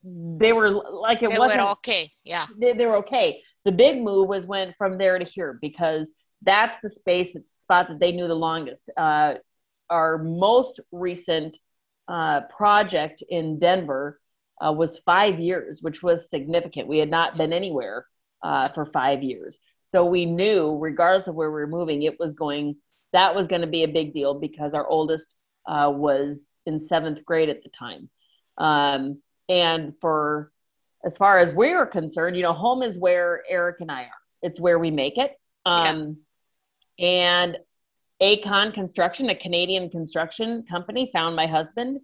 they 0.04 0.54
were 0.54 0.70
like 0.70 1.24
it 1.24 1.32
They 1.32 1.40
wasn't 1.40 1.62
okay. 1.62 2.12
Yeah. 2.24 2.46
they, 2.60 2.74
they 2.74 2.86
were 2.86 2.98
okay. 2.98 3.42
The 3.64 3.72
big 3.72 4.02
move 4.02 4.28
was 4.28 4.46
when 4.46 4.75
from 4.78 4.98
there 4.98 5.18
to 5.18 5.25
here 5.25 5.58
because 5.60 6.08
that's 6.44 6.78
the 6.84 6.90
space 6.90 7.36
spot 7.54 7.88
that 7.88 8.00
they 8.00 8.12
knew 8.12 8.28
the 8.28 8.36
longest. 8.36 8.88
Uh, 8.96 9.36
our 9.90 10.20
most 10.20 10.80
recent 10.92 11.58
uh, 12.08 12.42
project 12.56 13.24
in 13.28 13.58
Denver 13.58 14.20
uh, 14.64 14.72
was 14.72 15.00
five 15.06 15.40
years, 15.40 15.82
which 15.82 16.04
was 16.04 16.22
significant. 16.30 16.88
We 16.88 17.00
had 17.00 17.10
not 17.10 17.36
been 17.36 17.52
anywhere 17.52 18.06
uh, 18.44 18.70
for 18.70 18.86
five 18.86 19.24
years, 19.24 19.58
so 19.92 20.06
we 20.06 20.25
knew, 20.25 20.78
regardless 20.78 21.28
of 21.28 21.36
where 21.36 21.50
we 21.50 21.62
were 21.62 21.68
moving, 21.68 22.04
it 22.04 22.20
was 22.20 22.34
going. 22.34 22.75
That 23.14 23.34
was 23.34 23.48
going 23.48 23.62
to 23.62 23.68
be 23.68 23.84
a 23.84 23.88
big 23.88 24.14
deal 24.14 24.34
because 24.34 24.74
our 24.74 24.86
oldest 24.86 25.34
uh, 25.67 25.91
was 25.93 26.48
in 26.65 26.88
seventh 26.88 27.24
grade 27.25 27.50
at 27.50 27.63
the 27.63 27.69
time, 27.69 28.10
um, 28.57 29.22
and 29.50 29.93
for 30.01 30.51
as 31.03 31.17
far 31.17 31.38
as 31.38 31.53
we 31.53 31.72
are 31.72 31.86
concerned, 31.86 32.36
you 32.36 32.41
know, 32.43 32.53
home 32.53 32.81
is 32.81 32.98
where 32.98 33.43
Eric 33.48 33.77
and 33.79 33.91
I 33.91 34.03
are. 34.03 34.22
It's 34.41 34.60
where 34.60 34.79
we 34.79 34.89
make 34.91 35.17
it. 35.17 35.31
Um, 35.65 36.17
And 36.98 37.57
Aecon 38.22 38.74
Construction, 38.74 39.29
a 39.29 39.36
Canadian 39.36 39.89
construction 39.89 40.63
company, 40.63 41.10
found 41.13 41.36
my 41.36 41.45
husband 41.48 42.00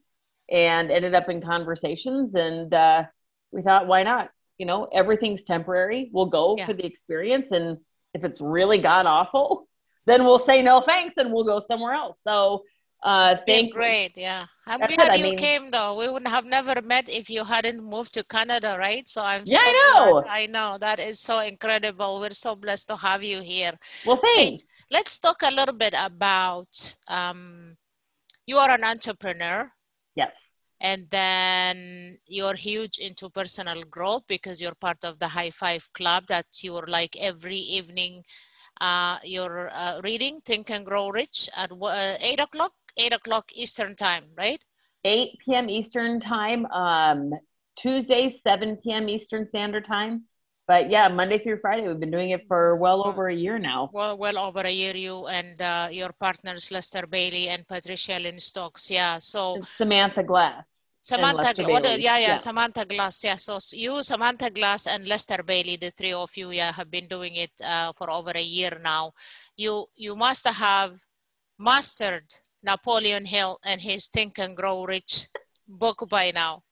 and 0.52 0.92
ended 0.92 1.16
up 1.16 1.30
in 1.30 1.42
conversations. 1.42 2.36
And 2.36 2.72
uh, 2.74 3.06
we 3.52 3.62
thought, 3.62 3.88
why 3.88 4.04
not? 4.04 4.30
You 4.58 4.66
know, 4.66 4.86
everything's 4.94 5.44
temporary. 5.44 6.10
We'll 6.14 6.26
go 6.28 6.56
Yeah. 6.58 6.66
for 6.66 6.74
the 6.74 6.86
experience. 6.86 7.52
And 7.52 7.78
if 8.14 8.24
it's 8.24 8.42
really 8.42 8.80
god 8.80 9.06
awful, 9.06 9.68
then 10.06 10.26
we'll 10.26 10.40
say 10.40 10.62
no 10.62 10.82
thanks 10.82 11.16
and 11.18 11.32
we'll 11.32 11.46
go 11.46 11.60
somewhere 11.60 11.94
else. 11.94 12.18
So, 12.24 12.64
uh, 13.04 13.30
It's 13.32 13.42
been 13.42 13.56
thank 13.56 13.74
great. 13.74 14.18
Yeah. 14.18 14.46
I'm 14.68 14.80
That's 14.80 14.96
glad 14.96 15.16
it, 15.16 15.18
I 15.18 15.18
you 15.20 15.30
mean- 15.32 15.38
came 15.38 15.72
though. 15.72 15.96
We 15.96 16.08
wouldn't 16.10 16.30
have 16.32 16.46
never 16.46 16.82
met 16.82 17.10
if 17.10 17.30
you 17.30 17.44
hadn't 17.44 17.84
moved 17.84 18.14
to 18.14 18.24
Canada, 18.24 18.76
right? 18.80 19.08
So 19.08 19.24
I'm 19.24 19.44
Yeah, 19.46 19.58
so 19.60 19.64
I 19.66 19.74
know. 19.74 20.12
glad. 20.22 20.26
I 20.30 20.46
know. 20.48 20.78
That 20.78 21.00
is 21.00 21.20
so 21.20 21.40
incredible. 21.40 22.20
We're 22.20 22.32
so 22.32 22.56
blessed 22.56 22.88
to 22.90 22.96
have 22.98 23.24
you 23.24 23.42
here. 23.42 23.74
Well, 24.06 24.18
thanks. 24.18 24.64
Let's 24.92 25.18
talk 25.20 25.42
a 25.44 25.54
little 25.54 25.76
bit 25.76 25.96
about 25.98 26.96
um, 27.08 27.76
you 28.46 28.58
are 28.58 28.70
an 28.72 28.84
entrepreneur 28.84 29.72
Yes. 30.16 30.34
and 30.82 31.08
then 31.10 32.18
you're 32.28 32.56
huge 32.56 32.98
into 32.98 33.30
personal 33.30 33.82
growth 33.90 34.24
because 34.28 34.60
you're 34.62 34.76
part 34.76 35.04
of 35.06 35.20
the 35.20 35.28
high 35.28 35.50
five 35.52 35.88
club 35.94 36.26
that 36.28 36.46
you're 36.62 36.86
like 36.88 37.16
every 37.20 37.58
evening 37.58 38.24
uh, 38.82 39.18
you're 39.24 39.70
uh, 39.74 40.02
reading 40.04 40.42
think 40.44 40.70
and 40.72 40.86
grow 40.86 41.10
rich 41.10 41.50
at 41.56 41.72
uh, 41.72 42.16
8 42.20 42.40
o'clock 42.40 42.74
8 43.02 43.14
o'clock 43.20 43.46
eastern 43.54 43.96
time 43.96 44.26
right 44.38 44.62
8 45.04 45.40
p.m. 45.42 45.68
Eastern 45.70 46.20
time, 46.20 46.66
um, 46.68 47.34
Tuesdays, 47.76 48.34
7 48.44 48.78
p.m. 48.84 49.10
Eastern 49.10 49.48
Standard 49.48 49.86
Time. 49.86 50.26
But 50.68 50.92
yeah, 50.92 51.08
Monday 51.08 51.40
through 51.44 51.58
Friday, 51.60 51.88
we've 51.88 52.00
been 52.00 52.12
doing 52.12 52.30
it 52.30 52.44
for 52.48 52.76
well 52.76 53.02
over 53.08 53.28
a 53.28 53.34
year 53.34 53.58
now. 53.58 53.90
well 53.94 54.16
well 54.18 54.38
over 54.38 54.62
a 54.62 54.70
year 54.82 54.96
you 54.96 55.16
and 55.38 55.60
uh, 55.62 55.88
your 55.92 56.12
partners 56.26 56.72
lester 56.72 57.06
bailey 57.08 57.50
and 57.50 57.68
patricia 57.68 58.18
lynn 58.26 58.40
stokes 58.40 58.84
yeah 58.92 59.18
so 59.18 59.60
Samantha 59.82 60.24
Glass. 60.24 60.66
Samantha, 61.04 61.54
what, 61.66 61.84
yeah, 62.00 62.18
yeah, 62.20 62.20
Yeah. 62.20 62.36
Samantha 62.36 62.86
Glass. 62.86 63.24
Yeah, 63.24 63.36
so 63.38 63.58
you, 63.74 64.04
Samantha 64.04 64.52
Glass, 64.52 64.86
and 64.86 65.02
Lester 65.08 65.42
Bailey, 65.42 65.76
the 65.76 65.90
three 65.90 66.14
of 66.14 66.30
you, 66.38 66.52
yeah, 66.52 66.72
have 66.72 66.92
been 66.92 67.08
doing 67.08 67.34
it 67.36 67.50
uh, 67.66 67.92
for 67.98 68.08
over 68.12 68.32
a 68.36 68.42
year 68.58 68.78
now. 68.80 69.12
You 69.58 69.88
you 69.96 70.16
must 70.16 70.46
have 70.48 70.94
mastered 71.58 72.30
Napoleon 72.64 73.26
Hill 73.26 73.60
and 73.64 73.82
his 73.82 74.08
Think 74.08 74.38
and 74.40 74.56
Grow 74.56 74.84
Rich 74.84 75.28
book 75.68 76.08
by 76.10 76.32
now. 76.34 76.64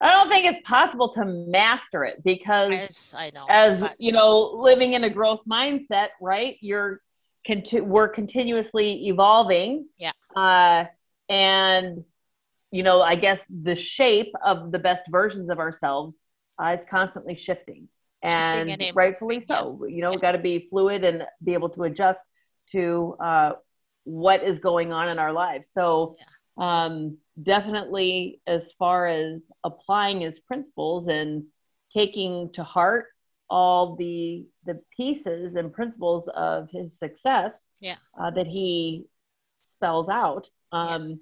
I 0.00 0.12
don't 0.12 0.30
think 0.30 0.46
it's 0.46 0.66
possible 0.66 1.12
to 1.14 1.24
master 1.24 2.04
it 2.04 2.24
because, 2.24 2.72
As 2.74 3.14
I 3.16 3.30
know, 3.34 3.46
as 3.50 3.80
but- 3.80 4.00
you 4.00 4.12
know, 4.12 4.38
living 4.54 4.94
in 4.94 5.04
a 5.04 5.10
growth 5.10 5.40
mindset, 5.50 6.08
right? 6.22 6.56
You're 6.60 7.00
conti- 7.46 7.82
we're 7.82 8.08
continuously 8.08 9.08
evolving. 9.08 9.86
Yeah. 9.98 10.12
Uh, 10.34 10.84
and 11.28 12.04
you 12.72 12.84
know, 12.84 13.02
I 13.02 13.16
guess 13.16 13.44
the 13.50 13.74
shape 13.74 14.32
of 14.44 14.70
the 14.70 14.78
best 14.78 15.02
versions 15.10 15.50
of 15.50 15.58
ourselves 15.58 16.22
uh, 16.62 16.76
is 16.78 16.86
constantly 16.88 17.34
shifting, 17.34 17.88
Shifting 18.24 18.70
and 18.70 18.80
and 18.82 18.96
rightfully 18.96 19.40
so. 19.40 19.84
You 19.88 20.02
know, 20.02 20.12
Yeah. 20.12 20.18
got 20.18 20.32
to 20.32 20.38
be 20.38 20.68
fluid 20.70 21.02
and 21.04 21.26
be 21.42 21.52
able 21.54 21.70
to 21.70 21.82
adjust 21.82 22.20
to 22.70 23.16
uh, 23.22 23.52
what 24.10 24.42
is 24.42 24.58
going 24.58 24.92
on 24.92 25.08
in 25.08 25.18
our 25.18 25.32
lives. 25.32 25.70
So, 25.72 26.14
um, 26.58 27.18
definitely, 27.40 28.40
as 28.46 28.72
far 28.78 29.06
as 29.06 29.44
applying 29.64 30.20
his 30.20 30.40
principles 30.40 31.06
and 31.06 31.44
taking 31.92 32.52
to 32.54 32.64
heart 32.64 33.06
all 33.48 33.96
the 33.96 34.44
the 34.64 34.80
pieces 34.96 35.54
and 35.54 35.72
principles 35.72 36.28
of 36.34 36.70
his 36.70 36.88
success 36.98 37.52
Yeah. 37.80 37.96
uh, 38.20 38.30
that 38.32 38.46
he 38.46 39.04
spells 39.74 40.08
out, 40.08 40.48
um, 40.72 41.20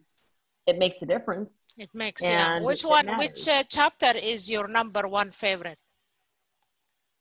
it 0.66 0.78
makes 0.78 1.00
a 1.02 1.06
difference. 1.06 1.50
it 1.76 1.90
makes 1.94 2.22
yeah. 2.22 2.60
Which 2.60 2.84
one? 2.84 3.06
matters. 3.06 3.20
Which 3.20 3.48
uh, 3.48 3.62
chapter 3.68 4.12
is 4.32 4.50
your 4.50 4.66
number 4.66 5.04
one 5.20 5.30
favorite? 5.30 5.80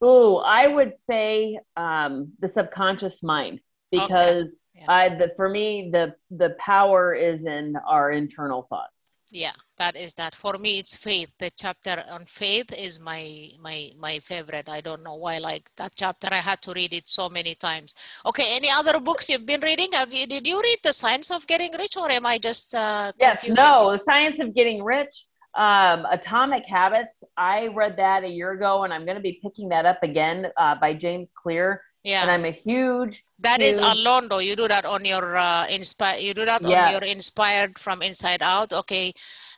Ooh, 0.04 0.36
I 0.38 0.68
would 0.68 0.94
say 1.10 1.60
um, 1.76 2.12
the 2.40 2.48
subconscious 2.48 3.22
mind 3.22 3.60
because 3.92 4.48
Yeah. 4.78 4.86
I 4.88 5.10
the 5.10 5.32
for 5.36 5.50
me 5.50 5.90
the 5.92 6.16
the 6.30 6.52
power 6.60 7.14
is 7.14 7.46
in 7.46 7.76
our 7.88 8.12
internal 8.12 8.68
thoughts. 8.70 8.92
Yeah, 9.30 9.52
that 9.78 9.98
is 9.98 10.14
that. 10.14 10.36
For 10.36 10.54
me, 10.58 10.80
it's 10.80 10.96
faith. 10.96 11.34
The 11.38 11.52
chapter 11.54 12.02
on 12.10 12.26
faith 12.26 12.74
is 12.78 13.00
my 13.00 13.50
my 13.60 13.92
my 14.00 14.20
favorite. 14.20 14.70
I 14.70 14.80
don't 14.80 15.04
know 15.04 15.16
why. 15.16 15.40
Like 15.40 15.70
that 15.76 15.94
chapter, 15.96 16.30
I 16.32 16.38
had 16.38 16.62
to 16.62 16.72
read 16.72 16.94
it 16.94 17.08
so 17.10 17.28
many 17.28 17.54
times. 17.56 17.94
Okay, 18.26 18.56
any 18.56 18.70
other 18.72 19.00
books 19.02 19.30
you've 19.30 19.46
been 19.46 19.60
reading? 19.62 19.90
Have 19.94 20.14
you? 20.14 20.28
Did 20.28 20.48
you 20.48 20.62
read 20.62 20.78
The 20.84 20.94
Science 20.94 21.30
of 21.30 21.46
Getting 21.46 21.72
Rich, 21.78 21.98
or 21.98 22.10
am 22.10 22.26
I 22.26 22.38
just 22.38 22.74
uh, 22.74 23.12
Yes, 23.20 23.44
no, 23.50 23.92
you? 23.92 23.98
the 23.98 24.04
science 24.06 24.40
of 24.40 24.56
getting 24.56 24.82
rich. 24.84 25.26
Um, 25.56 26.06
Atomic 26.10 26.66
Habits. 26.66 27.24
I 27.36 27.68
read 27.68 27.98
that 27.98 28.24
a 28.24 28.30
year 28.30 28.52
ago, 28.52 28.84
and 28.84 28.94
I'm 28.94 29.06
going 29.06 29.18
to 29.18 29.24
be 29.24 29.40
picking 29.44 29.70
that 29.70 29.86
up 29.86 30.04
again 30.04 30.48
uh, 30.56 30.76
by 30.76 30.94
James 30.94 31.28
Clear. 31.42 31.82
And 32.16 32.32
I'm 32.32 32.46
a 32.46 32.52
huge 32.52 33.24
that 33.40 33.62
is 33.62 33.80
huge- 33.80 33.88
alone 33.98 34.28
though. 34.30 34.40
You 34.40 34.56
do 34.56 34.68
that 34.68 34.86
on 34.86 35.04
your 35.06 35.36
uh, 35.36 35.68
inspire. 35.68 36.20
You 36.20 36.34
do 36.34 36.46
that 36.46 36.64
on 36.64 36.70
Yes. 36.72 36.92
your 36.92 37.04
inspired 37.04 37.78
from 37.78 38.02
inside 38.02 38.42
out. 38.42 38.72
Okay, 38.74 39.14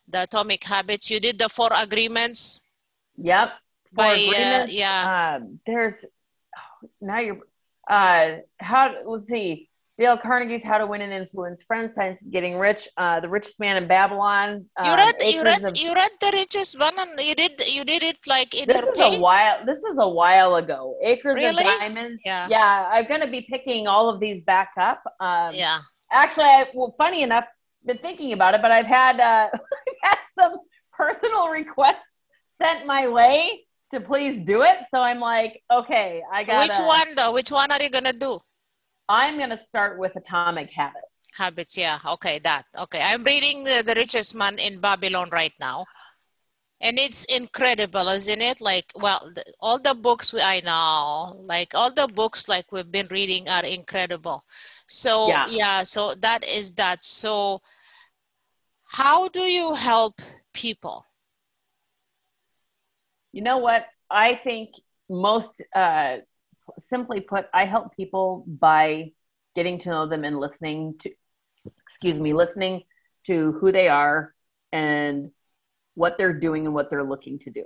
the 0.08 0.24
Atomic 0.24 0.63
Habits. 0.63 1.10
You 1.10 1.20
did 1.20 1.38
the 1.39 1.50
four 1.50 1.70
agreements 1.77 2.62
yep. 3.18 3.50
For 3.89 3.96
by 3.96 4.10
uh, 4.10 4.13
agreements, 4.13 4.75
yeah. 4.75 5.38
um, 5.38 5.60
there's 5.65 5.96
oh, 6.58 6.89
now 7.01 7.20
you're 7.20 7.39
uh 7.89 8.38
how 8.60 8.94
let's 9.06 9.27
see 9.27 9.69
Dale 10.00 10.18
Carnegie's 10.18 10.63
How 10.63 10.77
to 10.77 10.88
Win 10.88 11.01
and 11.01 11.12
Influence 11.12 11.62
Friends, 11.63 11.94
Science 11.94 12.22
of 12.22 12.32
Getting 12.32 12.58
Rich, 12.58 12.88
uh, 12.96 13.20
The 13.20 13.27
Richest 13.27 13.60
Man 13.60 13.75
in 13.75 13.86
Babylon. 13.86 14.65
You 14.86 14.91
um, 14.91 14.98
read 14.98 15.15
you 15.22 15.44
read 15.44 15.63
of- 15.65 15.77
you 15.77 15.94
read 15.94 16.12
the 16.22 16.32
richest 16.34 16.79
one 16.79 16.98
and 16.98 17.20
you 17.20 17.36
did 17.36 17.68
you 17.68 17.84
did 17.84 18.03
it 18.03 18.18
like 18.25 18.56
in 18.56 18.65
this 18.70 18.82
is 18.82 18.98
page? 18.98 19.18
a 19.18 19.20
while. 19.20 19.65
This 19.65 19.79
is 19.79 19.98
a 20.00 20.08
while 20.08 20.56
ago. 20.56 20.98
Acres 21.03 21.36
Really? 21.36 21.65
of 21.65 21.79
Diamonds. 21.79 22.22
Yeah. 22.24 22.48
Yeah, 22.50 22.89
I'm 22.94 23.08
gonna 23.10 23.29
be 23.29 23.41
picking 23.41 23.88
all 23.88 24.10
of 24.10 24.22
these 24.22 24.41
back 24.46 24.70
up. 24.79 25.03
Um, 25.20 25.53
Yeah. 25.53 25.79
Actually, 26.12 26.46
I, 26.46 26.65
well, 26.74 26.96
funny 26.98 27.22
enough, 27.22 27.46
been 27.86 27.98
thinking 27.98 28.32
about 28.32 28.56
it, 28.56 28.62
but 28.62 28.72
I've 28.72 28.86
had 28.86 29.20
uh, 29.20 29.50
I've 29.53 30.00
had 30.01 30.18
some 30.39 30.53
personal 30.94 31.50
requests 31.50 32.08
sent 32.62 32.86
my 32.86 33.10
way 33.10 33.65
to 33.94 34.00
please 34.00 34.46
do 34.46 34.62
it. 34.62 34.77
So 34.91 35.01
I'm 35.01 35.20
like, 35.20 35.62
okay, 35.70 36.24
I 36.32 36.46
got. 36.46 36.65
Which 36.70 36.77
one 36.79 37.15
though? 37.15 37.34
Which 37.34 37.51
one 37.51 37.70
are 37.70 37.82
you 37.84 37.89
gonna 37.89 38.13
do? 38.13 38.39
I'm 39.10 39.39
gonna 39.39 39.62
start 39.63 39.98
with 39.98 40.16
Atomic 40.16 40.70
Habits. 40.70 41.06
Habits, 41.34 41.75
yeah. 41.75 42.00
Okay, 42.06 42.39
that. 42.39 42.66
Okay. 42.78 43.01
I'm 43.01 43.24
reading 43.24 43.63
the, 43.63 43.84
the 43.86 43.96
richest 43.96 44.36
man 44.36 44.60
in 44.60 44.80
Babylon 44.80 45.30
right 45.32 45.54
now. 45.60 45.86
And 46.82 46.98
it's 46.98 47.25
incredible, 47.25 48.08
isn't 48.08 48.42
it? 48.42 48.62
Like, 48.62 48.86
well, 48.96 49.32
the, 49.34 49.44
all 49.60 49.80
the 49.80 49.96
books 49.96 50.32
we, 50.32 50.42
I 50.42 50.62
know, 50.63 51.38
like 51.46 51.74
all 51.74 51.92
the 51.92 52.08
books 52.08 52.48
like 52.48 52.72
we've 52.72 52.89
been 52.92 53.08
reading 53.10 53.50
are 53.50 53.66
incredible. 53.66 54.44
So, 54.88 55.28
Yeah. 55.28 55.46
yeah, 55.50 55.84
so 55.84 56.13
that 56.16 56.46
is 56.48 56.72
that. 56.74 57.04
So, 57.04 57.62
how 58.86 59.28
do 59.28 59.42
you 59.42 59.74
help 59.74 60.22
people? 60.54 61.06
You 63.34 63.42
know 63.42 63.58
what? 63.58 63.88
I 64.10 64.39
think 64.44 64.70
most 65.10 65.62
uh, 65.75 66.18
simply 66.90 67.22
put, 67.22 67.48
I 67.54 67.66
help 67.66 67.96
people 67.96 68.44
by 68.48 69.12
getting 69.56 69.78
to 69.80 69.90
know 69.90 70.08
them 70.08 70.24
and 70.24 70.40
listening 70.40 70.96
to, 71.00 71.12
excuse 71.88 72.20
me, 72.20 72.34
listening 72.34 72.84
to 73.28 73.54
who 73.54 73.72
they 73.72 73.88
are 73.90 74.34
and 74.72 75.32
what 75.96 76.18
they're 76.18 76.34
doing 76.40 76.66
and 76.66 76.74
what 76.74 76.90
they're 76.90 77.04
looking 77.04 77.40
to 77.40 77.50
do. 77.50 77.66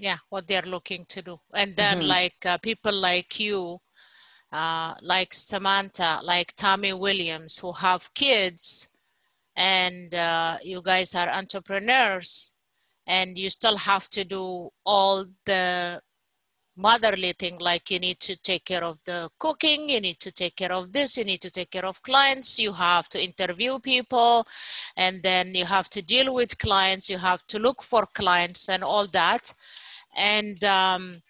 yeah 0.00 0.16
what 0.30 0.48
they're 0.48 0.70
looking 0.76 1.04
to 1.06 1.20
do 1.22 1.38
and 1.54 1.76
then 1.76 2.00
Mhm. 2.00 2.08
like 2.08 2.46
uh, 2.46 2.56
people 2.58 2.92
like 2.94 3.38
you 3.38 3.78
uh, 4.52 4.94
like 5.02 5.32
samantha 5.34 6.20
like 6.22 6.54
tommy 6.56 6.92
williams 6.92 7.58
who 7.58 7.72
have 7.72 8.12
kids 8.14 8.88
and 9.56 10.14
uh, 10.14 10.56
you 10.62 10.80
guys 10.82 11.14
are 11.14 11.28
entrepreneurs 11.28 12.52
and 13.06 13.38
you 13.38 13.50
still 13.50 13.76
have 13.76 14.08
to 14.08 14.24
do 14.24 14.70
all 14.86 15.24
the 15.44 16.00
motherly 16.76 17.32
thing 17.32 17.58
like 17.58 17.90
you 17.90 17.98
need 17.98 18.18
to 18.18 18.34
take 18.36 18.64
care 18.64 18.82
of 18.82 18.98
the 19.04 19.28
cooking 19.38 19.90
you 19.90 20.00
need 20.00 20.18
to 20.18 20.32
take 20.32 20.56
care 20.56 20.72
of 20.72 20.90
this 20.92 21.18
you 21.18 21.24
need 21.24 21.40
to 21.40 21.50
take 21.50 21.70
care 21.70 21.84
of 21.84 22.02
clients 22.02 22.58
you 22.58 22.72
have 22.72 23.08
to 23.10 23.22
interview 23.22 23.78
people 23.78 24.46
and 24.96 25.22
then 25.22 25.54
you 25.54 25.66
have 25.66 25.90
to 25.90 26.00
deal 26.00 26.32
with 26.34 26.56
clients 26.58 27.10
you 27.10 27.18
have 27.18 27.46
to 27.46 27.58
look 27.58 27.82
for 27.82 28.06
clients 28.14 28.68
and 28.68 28.82
all 28.82 29.06
that. 29.08 29.52
And 30.16 30.62
um, 30.64 31.22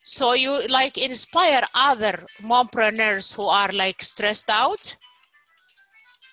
so 0.00 0.34
you 0.34 0.66
like 0.68 0.98
inspire 0.98 1.62
other 1.74 2.26
mompreneurs 2.42 3.34
who 3.34 3.44
are 3.44 3.70
like 3.72 4.02
stressed 4.02 4.50
out. 4.50 4.96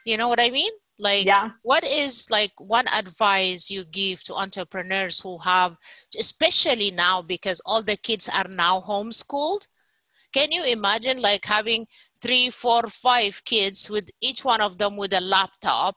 You 0.05 0.17
know 0.17 0.27
what 0.27 0.39
i 0.41 0.49
mean 0.49 0.71
like 1.01 1.25
Yeah. 1.25 1.49
what 1.63 1.83
is 1.83 2.29
like 2.29 2.51
one 2.59 2.85
advice 2.95 3.69
you 3.69 3.83
give 3.85 4.23
to 4.23 4.35
entrepreneurs 4.35 5.19
who 5.19 5.37
have 5.39 5.75
especially 6.17 6.91
now 6.91 7.21
because 7.21 7.61
all 7.65 7.81
the 7.81 7.97
kids 7.97 8.29
are 8.29 8.47
now 8.49 8.79
homeschooled 8.87 9.67
can 10.33 10.51
you 10.51 10.63
imagine 10.65 11.21
like 11.21 11.43
having 11.43 11.85
three 12.21 12.49
four 12.49 12.83
five 12.83 13.41
kids 13.45 13.89
with 13.89 14.09
each 14.21 14.45
one 14.45 14.61
of 14.61 14.77
them 14.77 14.95
with 14.95 15.13
a 15.13 15.21
laptop 15.21 15.95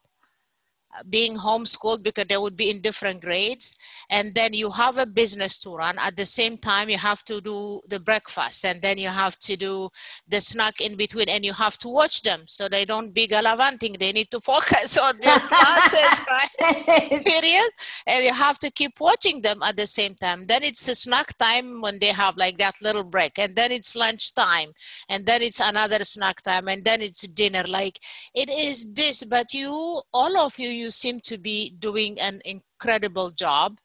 being 1.11 1.37
homeschooled 1.37 2.03
because 2.03 2.27
they 2.27 2.37
would 2.37 2.57
be 2.57 2.71
in 2.71 2.81
different 2.81 3.21
grades. 3.23 3.75
And 4.11 4.35
then 4.35 4.53
you 4.53 4.71
have 4.71 4.99
a 4.99 5.07
business 5.07 5.59
to 5.61 5.75
run. 5.75 5.97
At 5.99 6.17
the 6.17 6.27
same 6.27 6.59
time 6.59 6.89
you 6.89 6.99
have 6.99 7.23
to 7.25 7.41
do 7.41 7.81
the 7.89 8.01
breakfast. 8.01 8.65
And 8.65 8.81
then 8.81 8.99
you 8.99 9.09
have 9.09 9.39
to 9.41 9.57
do 9.57 9.89
the 10.29 10.41
snack 10.41 10.81
in 10.81 10.97
between. 10.97 11.29
And 11.29 11.45
you 11.45 11.53
have 11.53 11.79
to 11.79 11.89
watch 11.89 12.23
them 12.23 12.45
so 12.47 12.69
they 12.69 12.85
don't 12.85 13.13
be 13.13 13.27
gallivanting. 13.27 13.97
They 13.99 14.13
need 14.13 14.31
to 14.31 14.41
focus 14.41 14.97
on 15.07 15.19
their 15.21 15.41
classes 15.41 16.25
right? 16.31 17.25
Period. 17.25 17.71
And 18.07 18.25
you 18.25 18.33
have 18.33 18.59
to 18.61 18.71
keep 18.71 19.01
watching 19.01 19.43
them 19.43 19.63
at 19.63 19.77
the 19.77 19.87
same 19.87 20.15
time. 20.15 20.47
Then 20.47 20.63
it's 20.63 20.87
a 20.89 20.95
snack 20.95 21.37
time 21.39 21.81
when 21.81 21.99
they 21.99 22.09
have 22.09 22.37
like 22.37 22.59
that 22.59 22.81
little 22.83 23.05
break. 23.05 23.39
And 23.39 23.55
then 23.57 23.73
it's 23.73 23.97
lunch 23.97 24.35
time. 24.35 24.73
And 25.09 25.27
then 25.27 25.43
it's 25.43 25.61
another 25.61 26.05
snack 26.05 26.43
time. 26.43 26.69
And 26.69 26.85
then 26.85 27.03
it's 27.03 27.27
dinner. 27.29 27.65
Like 27.67 28.01
it 28.35 28.49
is 28.49 28.93
this. 28.93 29.25
But 29.25 29.53
you 29.53 30.03
all 30.13 30.37
of 30.39 30.59
you 30.59 30.69
you 30.69 30.84
seem 30.91 31.21
to 31.21 31.39
be 31.39 31.71
doing 31.79 32.19
an 32.21 32.41
incredible 32.45 33.31
job 33.31 33.79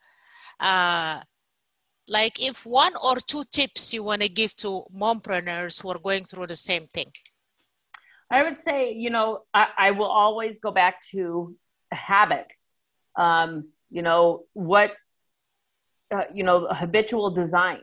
uh, 0.60 1.20
like 2.08 2.42
if 2.42 2.66
one 2.66 2.92
or 3.02 3.16
two 3.26 3.44
tips 3.52 3.94
you 3.94 4.02
want 4.02 4.22
to 4.22 4.28
give 4.28 4.54
to 4.56 4.84
mompreneurs 4.94 5.80
who 5.80 5.90
are 5.90 5.98
going 5.98 6.24
through 6.24 6.46
the 6.46 6.56
same 6.56 6.86
thing 6.88 7.10
I 8.30 8.44
would 8.44 8.58
say, 8.64 8.92
you 8.92 9.10
know, 9.10 9.42
I, 9.52 9.66
I 9.76 9.90
will 9.90 10.06
always 10.06 10.56
go 10.62 10.70
back 10.70 10.96
to 11.10 11.56
habits. 11.90 12.54
Um, 13.16 13.70
you 13.90 14.02
know, 14.02 14.44
what, 14.52 14.92
uh, 16.14 16.24
you 16.32 16.44
know, 16.44 16.68
habitual 16.70 17.30
design, 17.30 17.80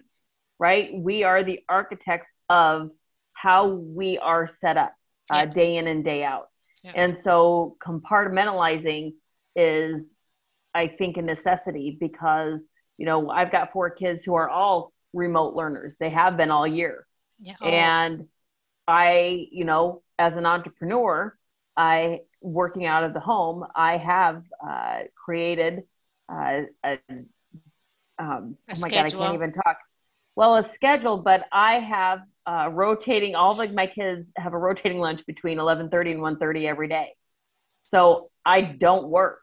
right? 0.57 0.89
We 0.93 1.23
are 1.23 1.43
the 1.43 1.59
architects 1.67 2.31
of 2.49 2.91
how 3.33 3.67
we 3.67 4.17
are 4.17 4.47
set 4.61 4.77
up 4.77 4.93
uh, 5.29 5.45
day 5.45 5.75
in 5.75 5.87
and 5.87 6.03
day 6.03 6.23
out. 6.23 6.47
Yeah. 6.83 6.93
And 6.95 7.17
so 7.19 7.75
compartmentalizing 7.85 9.13
is, 9.55 10.09
I 10.73 10.87
think, 10.87 11.17
a 11.17 11.21
necessity 11.21 11.97
because, 11.99 12.65
you 12.97 13.05
know, 13.05 13.29
I've 13.29 13.51
got 13.51 13.71
four 13.71 13.89
kids 13.89 14.25
who 14.25 14.35
are 14.35 14.49
all 14.49 14.93
remote 15.13 15.55
learners. 15.55 15.93
They 15.99 16.09
have 16.09 16.37
been 16.37 16.51
all 16.51 16.67
year. 16.67 17.07
Yeah. 17.39 17.55
And 17.61 18.27
i 18.87 19.47
you 19.51 19.65
know 19.65 20.01
as 20.17 20.37
an 20.37 20.45
entrepreneur 20.45 21.37
i 21.75 22.19
working 22.41 22.85
out 22.85 23.03
of 23.03 23.13
the 23.13 23.19
home 23.19 23.65
i 23.75 23.97
have 23.97 24.43
uh, 24.65 24.99
created 25.25 25.83
uh, 26.29 26.61
a 26.83 26.97
um, 28.19 28.57
A 28.69 28.73
oh 28.73 28.81
my 28.81 28.89
god 28.89 29.05
i 29.05 29.09
can't 29.09 29.33
even 29.35 29.53
talk. 29.53 29.77
Well 30.35 30.55
a 30.55 30.73
schedule 30.73 31.17
but 31.17 31.45
i 31.51 31.75
have 31.75 32.19
uh, 32.47 32.69
rotating 32.71 33.35
all 33.35 33.59
of 33.59 33.73
my 33.73 33.87
kids 33.87 34.27
have 34.37 34.53
a 34.53 34.57
rotating 34.57 34.99
lunch 34.99 35.25
between 35.27 35.57
11.30 35.57 36.11
and 36.11 36.19
1.30 36.21 36.65
every 36.65 36.87
day. 36.87 37.09
So 37.85 38.29
i 38.45 38.61
don't 38.61 39.09
work. 39.09 39.41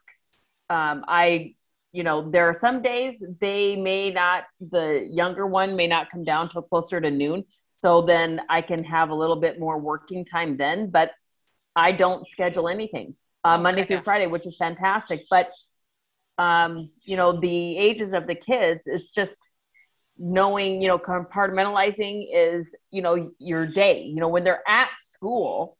Um, 0.69 1.05
i 1.07 1.53
you 1.91 2.03
know 2.03 2.29
there 2.29 2.49
are 2.49 2.57
some 2.59 2.81
days 2.81 3.21
they 3.39 3.75
may 3.75 4.11
not 4.11 4.43
the 4.59 5.07
younger 5.11 5.45
one 5.45 5.75
may 5.75 5.87
not 5.87 6.09
come 6.11 6.23
down 6.23 6.49
till 6.49 6.63
closer 6.63 6.99
to 6.99 7.11
noon. 7.11 7.45
So 7.75 8.01
then 8.01 8.41
i 8.49 8.61
can 8.61 8.83
have 8.83 9.09
a 9.09 9.15
little 9.15 9.35
bit 9.35 9.59
more 9.59 9.77
working 9.77 10.25
time 10.25 10.57
then 10.57 10.89
but 10.89 11.11
i 11.75 11.91
don't 11.91 12.27
schedule 12.27 12.67
anything 12.67 13.15
uh, 13.43 13.57
monday 13.57 13.83
Okay. 13.83 13.95
through 13.95 14.01
friday 14.01 14.27
which 14.27 14.47
is 14.47 14.55
fantastic. 14.57 15.21
But 15.29 15.51
um, 16.37 16.89
you 17.03 17.15
know 17.17 17.39
the 17.39 17.77
ages 17.77 18.11
of 18.13 18.27
the 18.27 18.35
kids 18.35 18.81
it's 18.85 19.13
just 19.13 19.37
knowing 20.17 20.81
you 20.81 20.87
know 20.87 20.97
compartmentalizing 20.97 22.27
is 22.33 22.73
you 22.91 23.01
know 23.01 23.31
your 23.37 23.67
day 23.67 24.03
you 24.03 24.15
know 24.15 24.29
when 24.29 24.43
they're 24.43 24.63
at 24.67 24.89
school 25.01 25.77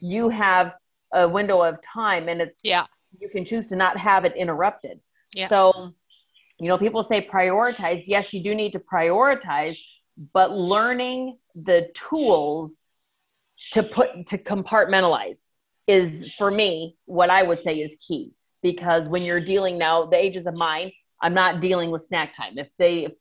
you 0.00 0.28
have 0.28 0.72
a 1.14 1.26
window 1.26 1.62
of 1.62 1.76
time 1.82 2.28
and 2.28 2.42
it's 2.42 2.58
yeah 2.62 2.84
you 3.18 3.28
can 3.28 3.44
choose 3.44 3.66
to 3.68 3.76
not 3.76 3.96
have 3.96 4.24
it 4.24 4.34
interrupted. 4.36 5.00
Yeah. 5.34 5.48
So, 5.48 5.94
you 6.58 6.68
know, 6.68 6.78
people 6.78 7.02
say 7.02 7.26
prioritize. 7.26 8.04
Yes, 8.06 8.32
you 8.32 8.42
do 8.42 8.54
need 8.54 8.72
to 8.72 8.78
prioritize, 8.78 9.76
but 10.32 10.52
learning 10.52 11.38
the 11.54 11.88
tools 11.94 12.76
to 13.72 13.82
put 13.82 14.28
to 14.28 14.38
compartmentalize 14.38 15.38
is 15.86 16.30
for 16.38 16.50
me 16.50 16.96
what 17.06 17.30
I 17.30 17.42
would 17.42 17.62
say 17.62 17.76
is 17.76 17.92
key 18.06 18.32
because 18.62 19.08
when 19.08 19.22
you're 19.22 19.44
dealing 19.44 19.78
now 19.78 20.06
the 20.06 20.16
ages 20.16 20.46
of 20.46 20.54
mine, 20.54 20.92
I'm 21.20 21.34
not 21.34 21.60
dealing 21.60 21.90
with 21.90 22.06
snack 22.06 22.36
time. 22.36 22.58
If 22.58 22.68
they 22.78 23.04
if 23.04 23.12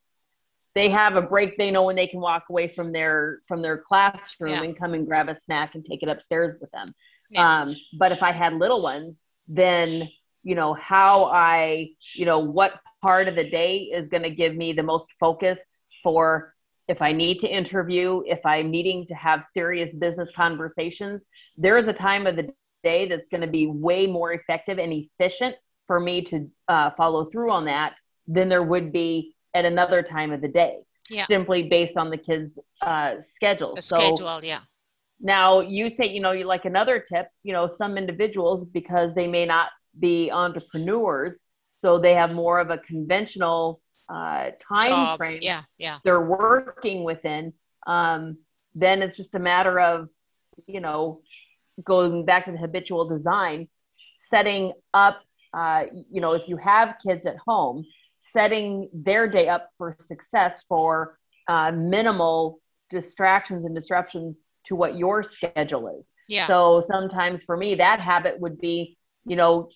they 0.79 0.89
have 0.89 1.15
a 1.15 1.21
break, 1.21 1.57
they 1.57 1.71
know 1.71 1.83
when 1.83 1.95
they 1.95 2.07
can 2.07 2.21
walk 2.21 2.45
away 2.49 2.73
from 2.73 2.91
their 2.91 3.41
from 3.47 3.61
their 3.61 3.77
classroom 3.77 4.53
Yeah. 4.53 4.63
and 4.63 4.77
come 4.77 4.93
and 4.93 5.05
grab 5.05 5.29
a 5.29 5.39
snack 5.39 5.75
and 5.75 5.85
take 5.85 6.03
it 6.03 6.09
upstairs 6.09 6.57
with 6.61 6.71
them. 6.71 6.87
Yeah. 7.29 7.61
Um, 7.61 7.75
but 7.97 8.11
if 8.11 8.23
I 8.23 8.31
had 8.31 8.53
little 8.53 8.81
ones, 8.81 9.19
then 9.47 10.09
you 10.43 10.55
know 10.55 10.73
how 10.73 11.25
I, 11.25 11.89
you 12.15 12.25
know, 12.25 12.39
what 12.39 12.73
part 13.05 13.27
of 13.27 13.35
the 13.35 13.49
day 13.49 13.89
is 13.93 14.07
going 14.09 14.23
to 14.23 14.29
give 14.29 14.55
me 14.55 14.73
the 14.73 14.83
most 14.83 15.07
focus 15.19 15.59
for 16.03 16.53
if 16.87 17.01
I 17.01 17.11
need 17.11 17.39
to 17.41 17.47
interview, 17.47 18.23
if 18.25 18.43
I'm 18.45 18.71
needing 18.71 19.05
to 19.07 19.13
have 19.13 19.45
serious 19.53 19.91
business 19.91 20.29
conversations. 20.35 21.23
There 21.55 21.77
is 21.77 21.87
a 21.87 21.93
time 21.93 22.25
of 22.25 22.35
the 22.35 22.51
day 22.83 23.07
that's 23.07 23.27
going 23.29 23.41
to 23.41 23.47
be 23.47 23.67
way 23.67 24.07
more 24.07 24.33
effective 24.33 24.79
and 24.79 24.91
efficient 24.93 25.55
for 25.87 25.99
me 25.99 26.21
to 26.23 26.49
uh, 26.67 26.91
follow 26.97 27.25
through 27.25 27.51
on 27.51 27.65
that 27.65 27.93
than 28.27 28.49
there 28.49 28.63
would 28.63 28.91
be 28.91 29.35
at 29.53 29.65
another 29.65 30.03
time 30.03 30.31
of 30.31 30.41
the 30.41 30.47
day. 30.47 30.79
Yeah. 31.09 31.25
Simply 31.25 31.63
based 31.63 31.97
on 31.97 32.11
the 32.11 32.17
kids' 32.17 32.57
uh, 32.81 33.15
schedule. 33.21 33.73
a 33.77 33.81
so 33.81 33.97
schedule 33.97 34.41
yeah 34.43 34.61
now 35.19 35.59
you 35.59 35.89
say, 35.97 36.07
you 36.07 36.21
know, 36.21 36.31
you 36.31 36.45
like 36.45 36.65
another 36.65 36.99
tip, 36.99 37.27
you 37.43 37.53
know, 37.53 37.69
some 37.77 37.97
individuals 37.97 38.65
because 38.65 39.13
they 39.15 39.27
may 39.27 39.45
not 39.45 39.69
be 39.97 40.31
entrepreneurs, 40.31 41.37
so 41.81 41.99
they 41.99 42.13
have 42.13 42.31
more 42.31 42.59
of 42.59 42.69
a 42.69 42.77
conventional 42.77 43.81
uh, 44.07 44.51
time 44.67 44.89
Job. 44.89 45.17
frame 45.17 45.39
yeah 45.41 45.61
yeah 45.77 45.99
they're 46.03 46.21
working 46.21 47.03
within. 47.03 47.53
Um, 47.85 48.37
then 48.75 49.01
it's 49.01 49.17
just 49.17 49.35
a 49.35 49.39
matter 49.39 49.79
of, 49.79 50.09
you 50.67 50.79
know, 50.79 51.21
going 51.83 52.25
back 52.25 52.45
to 52.45 52.51
the 52.51 52.57
habitual 52.57 53.07
design, 53.07 53.67
setting 54.29 54.73
up, 54.93 55.21
uh, 55.53 55.85
you 56.09 56.21
know, 56.21 56.33
if 56.33 56.43
you 56.47 56.57
have 56.57 56.95
kids 57.05 57.25
at 57.25 57.37
home, 57.37 57.85
setting 58.33 58.89
their 58.93 59.27
day 59.27 59.47
up 59.47 59.69
for 59.77 59.95
success 59.99 60.63
for 60.67 61.17
uh, 61.47 61.71
minimal 61.71 62.59
distractions 62.89 63.65
and 63.65 63.75
disruptions 63.75 64.35
to 64.65 64.75
what 64.75 64.97
your 64.97 65.23
schedule 65.23 65.87
is. 65.99 66.05
yeah 66.27 66.47
So 66.47 66.83
sometimes 66.87 67.43
for 67.43 67.57
me, 67.57 67.75
that 67.75 67.99
habit 67.99 68.39
would 68.39 68.59
be, 68.59 68.97
you 69.25 69.35
know, 69.35 69.69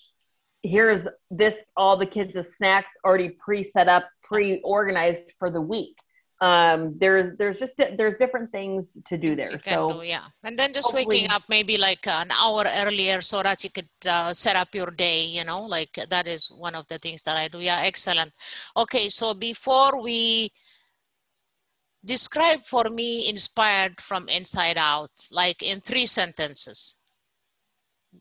here's 0.62 1.06
this 1.30 1.56
all 1.76 1.98
the 1.98 2.06
kids' 2.06 2.48
snacks 2.58 2.92
already 3.06 3.30
pre-set 3.30 3.90
up, 3.90 4.08
pre-organized 4.24 5.22
for 5.40 5.50
the 5.50 5.62
week. 5.62 5.96
Um, 6.42 6.98
there's 6.98 7.38
there's 7.38 7.58
just 7.58 7.74
there's 7.78 8.18
different 8.18 8.52
things 8.52 8.98
to 9.06 9.18
do 9.18 9.36
there. 9.36 9.60
So 9.62 10.02
do, 10.02 10.02
yeah. 10.02 10.26
And 10.44 10.60
then 10.60 10.74
just 10.74 10.94
waking 10.94 11.30
up 11.30 11.44
maybe 11.48 11.78
like 11.78 12.06
an 12.08 12.32
hour 12.32 12.64
earlier 12.84 13.22
so 13.22 13.42
that 13.44 13.64
you 13.64 13.70
could 13.70 13.90
uh, 14.08 14.34
set 14.34 14.56
up 14.56 14.76
your 14.76 14.92
day 14.92 15.24
you 15.24 15.46
know 15.46 15.62
like 15.62 15.94
that 16.10 16.28
is 16.28 16.52
one 16.52 16.76
of 16.76 16.86
the 16.88 16.98
things 16.98 17.22
that 17.24 17.38
i 17.38 17.48
do. 17.48 17.60
Yeah 17.60 17.80
excellent. 17.84 18.32
Okay 18.76 19.10
so 19.10 19.34
before 19.34 20.02
we 20.02 20.52
describe 22.04 22.62
for 22.64 22.90
me 22.90 23.30
inspired 23.30 24.02
from 24.02 24.28
inside 24.28 24.78
out 24.78 25.12
like 25.32 25.64
in 25.64 25.80
three 25.80 26.06
sentences 26.06 26.96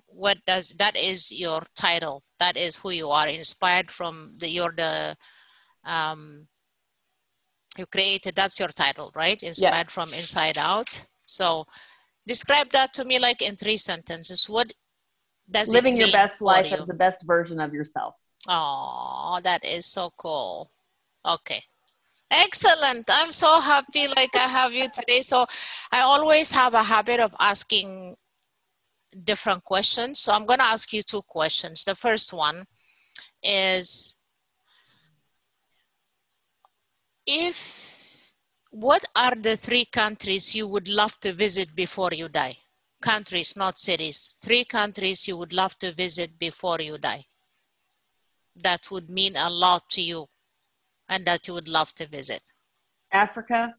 what 0.06 0.38
does 0.46 0.70
that 0.78 0.96
is 0.96 1.32
your 1.32 1.62
title. 1.74 2.22
That 2.38 2.56
is 2.56 2.76
who 2.76 2.90
you 2.90 3.10
are 3.10 3.28
inspired 3.28 3.90
from 3.90 4.36
the 4.38 4.48
you're 4.48 4.74
the 4.76 5.16
um 5.84 6.46
you 7.78 7.86
created 7.86 8.34
that's 8.34 8.58
your 8.58 8.68
title 8.68 9.10
right 9.14 9.42
inspired 9.42 9.90
from 9.90 10.12
inside 10.14 10.58
out 10.58 11.06
so 11.24 11.64
describe 12.26 12.70
that 12.70 12.92
to 12.92 13.04
me 13.04 13.18
like 13.18 13.40
in 13.42 13.56
three 13.56 13.76
sentences 13.76 14.48
what 14.48 14.72
Does 15.50 15.68
living 15.68 15.96
your 15.96 16.10
best 16.10 16.40
life 16.40 16.70
you? 16.70 16.76
as 16.76 16.86
the 16.86 16.94
best 16.94 17.18
version 17.24 17.60
of 17.60 17.74
yourself. 17.74 18.14
Oh, 18.48 19.38
that 19.44 19.64
is 19.64 19.86
so 19.86 20.10
cool. 20.16 20.70
Okay. 21.26 21.62
Excellent. 22.30 23.04
I'm 23.08 23.32
so 23.32 23.60
happy 23.60 24.08
like 24.08 24.34
I 24.34 24.48
have 24.48 24.72
you 24.72 24.86
today. 24.88 25.20
So 25.20 25.46
I 25.92 26.00
always 26.00 26.50
have 26.50 26.74
a 26.74 26.82
habit 26.82 27.20
of 27.20 27.34
asking 27.38 28.16
different 29.24 29.62
questions. 29.64 30.18
So 30.18 30.32
I'm 30.32 30.46
going 30.46 30.58
to 30.58 30.64
ask 30.64 30.92
you 30.92 31.02
two 31.02 31.22
questions. 31.22 31.84
The 31.84 31.94
first 31.94 32.32
one 32.32 32.64
is 33.42 34.11
if 37.32 38.32
what 38.70 39.04
are 39.16 39.34
the 39.34 39.56
three 39.56 39.84
countries 39.84 40.54
you 40.54 40.66
would 40.66 40.88
love 40.88 41.18
to 41.20 41.32
visit 41.32 41.74
before 41.74 42.10
you 42.12 42.28
die? 42.28 42.56
Countries, 43.00 43.54
not 43.56 43.78
cities. 43.78 44.34
Three 44.42 44.64
countries 44.64 45.26
you 45.26 45.36
would 45.36 45.52
love 45.52 45.78
to 45.78 45.92
visit 45.92 46.38
before 46.38 46.80
you 46.80 46.98
die. 46.98 47.24
That 48.56 48.90
would 48.90 49.10
mean 49.10 49.36
a 49.36 49.50
lot 49.50 49.88
to 49.90 50.02
you 50.02 50.26
and 51.08 51.24
that 51.26 51.48
you 51.48 51.54
would 51.54 51.68
love 51.68 51.94
to 51.96 52.06
visit. 52.06 52.40
Africa. 53.12 53.74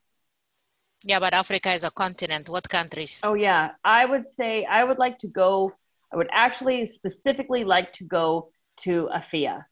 Yeah, 1.03 1.19
but 1.19 1.33
Africa 1.33 1.71
is 1.71 1.83
a 1.83 1.91
continent. 1.91 2.49
What 2.49 2.67
countries? 2.69 3.21
Oh 3.23 3.33
yeah, 3.33 3.71
I 3.83 4.05
would 4.05 4.25
say 4.35 4.65
I 4.65 4.83
would 4.83 4.99
like 4.99 5.19
to 5.19 5.27
go. 5.27 5.73
I 6.11 6.17
would 6.17 6.29
actually 6.31 6.85
specifically 6.85 7.63
like 7.63 7.93
to 7.93 8.03
go 8.03 8.49
to 8.83 9.09
Afia, 9.13 9.65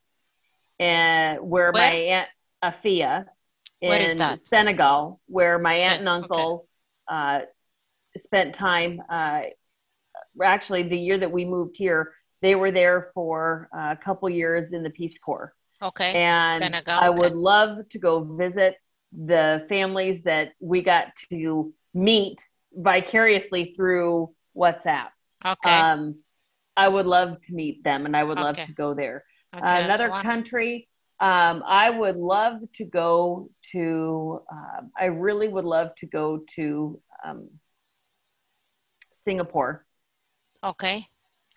eh, 0.80 0.84
and 0.84 1.42
where, 1.42 1.72
my 1.72 1.92
aunt 1.92 2.30
Afia 2.64 3.26
in 3.82 3.90
Where 3.90 4.02
is 4.02 4.16
that? 4.18 4.40
Senegal, 4.48 5.20
where 5.28 5.60
my 5.60 5.74
aunt 5.74 6.00
and 6.00 6.06
Yeah, 6.06 6.16
okay. 6.16 6.24
uncle 6.24 6.68
uh, 7.08 7.40
spent 8.24 8.56
time. 8.56 9.02
Uh, 9.10 9.42
actually, 10.44 10.84
the 10.84 10.98
year 10.98 11.18
that 11.18 11.32
we 11.32 11.46
moved 11.46 11.76
here, 11.78 12.14
they 12.42 12.56
were 12.56 12.72
there 12.72 13.12
for 13.14 13.70
uh, 13.76 13.96
a 14.00 14.04
couple 14.04 14.30
years 14.30 14.72
in 14.72 14.84
the 14.84 14.90
Peace 14.90 15.18
Corps. 15.18 15.54
Okay. 15.84 16.14
and 16.14 16.64
Senegal, 16.64 16.94
I 16.94 17.10
okay. 17.10 17.20
would 17.20 17.36
love 17.36 17.90
to 17.90 17.98
go 17.98 18.24
visit 18.24 18.76
the 19.12 19.66
families 19.68 20.22
that 20.24 20.54
we 20.60 20.84
got 20.84 21.08
to 21.32 21.74
meet 21.94 22.40
vicariously 22.72 23.74
through 23.76 24.34
WhatsApp. 24.56 25.08
Okay. 25.44 25.76
Um, 25.76 26.20
I 26.78 26.88
would 26.88 27.08
love 27.08 27.42
to 27.48 27.54
meet 27.54 27.84
them, 27.84 28.06
and 28.06 28.16
I 28.16 28.24
would 28.24 28.38
love 28.40 28.58
to 28.58 28.72
go 28.74 28.94
there. 28.94 29.24
okay 29.54 29.66
that's 29.66 30.00
Another 30.00 30.22
country, 30.22 30.88
um, 31.22 31.64
I 31.66 31.90
would 31.90 32.18
love 32.18 32.62
to 32.78 32.86
go 32.86 33.50
to. 33.72 34.42
Um, 34.52 34.92
I 34.98 35.06
really 35.06 35.48
would 35.48 35.66
love 35.66 35.90
to 36.00 36.08
go 36.08 36.42
to 36.56 37.00
um, 37.24 37.50
Singapore. 39.24 39.86
Okay. 40.64 41.08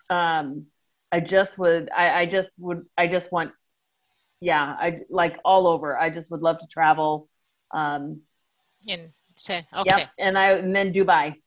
um 0.09 0.65
i 1.11 1.19
just 1.19 1.57
would 1.57 1.89
I, 1.89 2.21
I 2.21 2.25
just 2.25 2.51
would 2.57 2.85
i 2.97 3.07
just 3.07 3.31
want 3.31 3.51
yeah 4.41 4.63
i 4.79 5.01
like 5.09 5.37
all 5.43 5.67
over 5.67 5.97
i 5.97 6.09
just 6.09 6.29
would 6.31 6.41
love 6.41 6.59
to 6.59 6.67
travel 6.67 7.27
um 7.71 8.21
In 8.87 9.13
say 9.35 9.65
okay. 9.73 9.83
yep 9.85 10.09
and 10.19 10.37
i 10.37 10.51
and 10.51 10.75
then 10.75 10.93
dubai 10.93 11.41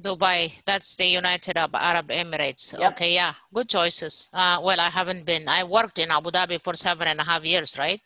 Dubai. 0.00 0.52
That's 0.66 0.96
the 0.96 1.06
United 1.06 1.56
Arab, 1.56 2.08
Emirates. 2.08 2.78
Yep. 2.78 2.92
Okay, 2.92 3.14
yeah, 3.14 3.32
good 3.52 3.68
choices. 3.68 4.28
Uh, 4.32 4.58
well, 4.62 4.78
I 4.78 4.90
haven't 4.90 5.24
been. 5.24 5.48
I 5.48 5.64
worked 5.64 5.98
in 5.98 6.10
Abu 6.10 6.30
Dhabi 6.30 6.62
for 6.62 6.74
seven 6.74 7.08
and 7.08 7.20
a 7.20 7.24
half 7.24 7.44
years, 7.44 7.78
right? 7.78 8.00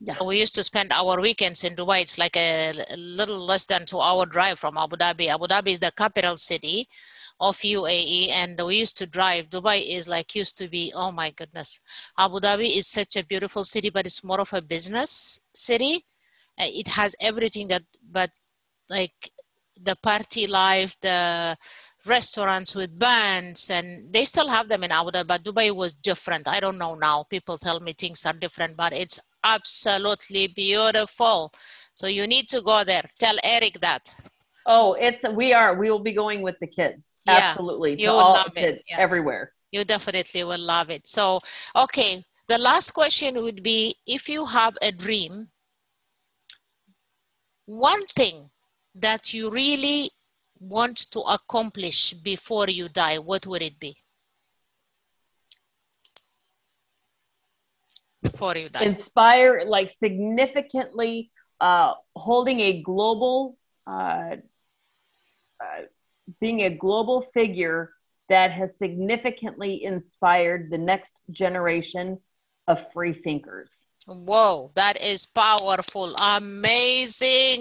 Yeah. 0.00 0.14
So 0.14 0.24
we 0.24 0.38
used 0.38 0.54
to 0.56 0.64
spend 0.64 0.92
our 0.92 1.20
weekends 1.20 1.64
in 1.64 1.76
Dubai. 1.76 2.02
It's 2.02 2.18
like 2.18 2.36
a, 2.36 2.72
a 2.90 2.96
little 2.96 3.38
less 3.38 3.64
than 3.64 3.86
two 3.86 4.00
hour 4.00 4.26
drive 4.26 4.58
from 4.58 4.76
Abu 4.76 4.96
Dhabi. 4.96 5.28
Abu 5.28 5.46
Dhabi 5.46 5.68
is 5.68 5.78
the 5.78 5.92
capital 5.96 6.36
city 6.36 6.88
of 7.40 7.56
UAE, 7.56 8.28
and 8.30 8.60
we 8.62 8.76
used 8.76 8.98
to 8.98 9.06
drive. 9.06 9.48
Dubai 9.48 9.82
is 9.96 10.08
like 10.08 10.34
used 10.34 10.58
to 10.58 10.68
be. 10.68 10.92
Oh 10.94 11.10
my 11.10 11.30
goodness, 11.30 11.80
Abu 12.18 12.38
Dhabi 12.40 12.76
is 12.76 12.86
such 12.86 13.16
a 13.16 13.24
beautiful 13.24 13.64
city, 13.64 13.88
but 13.88 14.04
it's 14.04 14.22
more 14.22 14.40
of 14.40 14.52
a 14.52 14.60
business 14.60 15.40
city. 15.54 16.04
Uh, 16.58 16.66
It 16.68 16.88
has 16.88 17.16
everything 17.20 17.68
that, 17.68 17.82
but 18.10 18.30
like 18.90 19.30
the 19.82 19.96
party 20.02 20.46
life, 20.46 20.94
the 21.00 21.56
restaurants 22.06 22.74
with 22.74 22.98
bands, 22.98 23.70
and 23.70 24.12
they 24.12 24.24
still 24.24 24.48
have 24.48 24.68
them 24.68 24.84
in 24.84 24.92
Abu 24.92 25.10
Dhabi, 25.10 25.26
but 25.26 25.44
Dubai 25.44 25.70
was 25.74 25.94
different. 25.94 26.48
I 26.48 26.60
don't 26.60 26.78
know 26.78 26.94
now. 26.94 27.24
People 27.24 27.58
tell 27.58 27.80
me 27.80 27.92
things 27.92 28.24
are 28.26 28.32
different, 28.32 28.76
but 28.76 28.92
it's 28.94 29.20
absolutely 29.44 30.48
beautiful. 30.48 31.52
So 31.94 32.06
you 32.06 32.26
need 32.26 32.48
to 32.50 32.62
go 32.62 32.84
there. 32.84 33.04
Tell 33.18 33.36
Eric 33.44 33.80
that. 33.80 34.10
oh 34.66 34.92
it's 35.06 35.22
we 35.40 35.52
are 35.52 35.74
we 35.80 35.90
will 35.90 36.04
be 36.10 36.12
going 36.12 36.40
with 36.42 36.56
the 36.60 36.66
kids 36.66 37.02
Yeah, 37.26 37.40
absolutely 37.40 37.96
you 38.02 38.10
will 38.10 38.32
love 38.40 38.52
it, 38.56 38.82
yeah. 38.88 38.98
everywhere 39.06 39.44
You 39.72 39.84
definitely 39.84 40.42
will 40.44 40.60
love 40.60 40.90
it. 40.90 41.06
So, 41.06 41.40
okay, 41.76 42.24
the 42.48 42.58
last 42.58 42.90
question 42.90 43.40
would 43.42 43.62
be 43.62 43.94
if 44.06 44.28
you 44.28 44.46
have 44.46 44.74
a 44.82 44.90
dream, 44.90 45.48
one 47.66 48.04
thing 48.06 48.50
that 48.94 49.32
you 49.32 49.50
really 49.50 50.10
want 50.58 50.98
to 51.10 51.20
accomplish 51.20 52.12
before 52.12 52.66
you 52.68 52.88
die, 52.88 53.18
what 53.18 53.46
would 53.46 53.62
it 53.62 53.78
be? 53.80 53.96
Before 58.22 58.54
you 58.56 58.68
die. 58.68 58.84
inspire 58.84 59.64
like 59.66 59.94
significantly 59.98 61.30
uh 61.58 61.94
holding 62.14 62.60
a 62.60 62.82
global 62.82 63.56
uh, 63.86 64.36
uh 65.58 65.82
being 66.38 66.60
a 66.62 66.70
global 66.70 67.26
figure 67.32 67.94
that 68.28 68.50
has 68.50 68.76
significantly 68.76 69.82
inspired 69.82 70.70
the 70.70 70.76
next 70.76 71.14
generation 71.32 72.18
of 72.68 72.92
free 72.92 73.14
thinkers 73.14 73.84
Whoa, 74.06 74.70
that 74.74 75.00
is 75.00 75.26
powerful. 75.26 76.14
Amazing. 76.16 77.58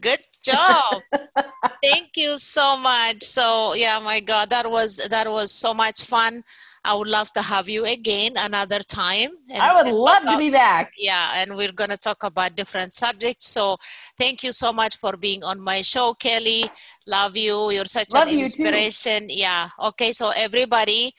Good 0.00 0.20
job. 0.42 1.02
Thank 1.82 2.16
you 2.16 2.38
so 2.38 2.76
much. 2.76 3.22
So, 3.22 3.74
yeah, 3.74 3.98
my 4.00 4.20
God, 4.20 4.50
that 4.50 4.70
was 4.70 4.96
that 5.10 5.30
was 5.30 5.52
so 5.52 5.72
much 5.74 6.04
fun. 6.04 6.44
I 6.84 6.94
would 6.94 7.06
love 7.06 7.32
to 7.34 7.42
have 7.42 7.68
you 7.68 7.84
again 7.84 8.32
another 8.36 8.80
time. 8.80 9.30
and- 9.48 9.62
i 9.62 9.70
would 9.72 9.92
love 9.92 10.22
talk 10.24 10.32
to 10.34 10.38
be 10.38 10.50
back 10.50 10.90
yeah, 10.98 11.30
and 11.38 11.54
we're 11.56 11.70
going 11.70 11.90
to 11.90 11.96
talk 11.96 12.24
about 12.24 12.56
different 12.56 12.92
subjects. 12.92 13.46
So, 13.46 13.76
thank 14.18 14.42
you 14.42 14.52
so 14.52 14.72
much 14.72 14.96
for 14.98 15.16
being 15.16 15.44
on 15.44 15.60
my 15.60 15.82
show, 15.82 16.14
Kelly. 16.14 16.64
Love 17.06 17.36
you. 17.36 17.70
You're 17.70 17.84
such 17.98 18.10
Love 18.12 18.24
an 18.24 18.30
you 18.30 18.38
too. 18.38 18.44
inspiration. 18.46 19.26
Yeah. 19.30 19.68
Okay. 19.90 20.12
So, 20.12 20.30
everybody, 20.36 21.12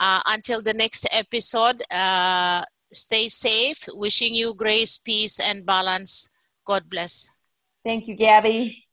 uh, 0.00 0.20
until 0.26 0.62
the 0.62 0.74
next 0.74 1.06
episode, 1.12 1.82
uh, 1.92 2.62
stay 2.92 3.28
safe. 3.28 3.88
Wishing 3.94 4.34
you 4.34 4.54
grace, 4.54 4.98
peace, 4.98 5.40
and 5.40 5.66
balance. 5.66 6.28
God 6.64 6.88
bless. 6.88 7.28
Thank 7.88 8.06
you 8.06 8.14
gabby 8.14 8.87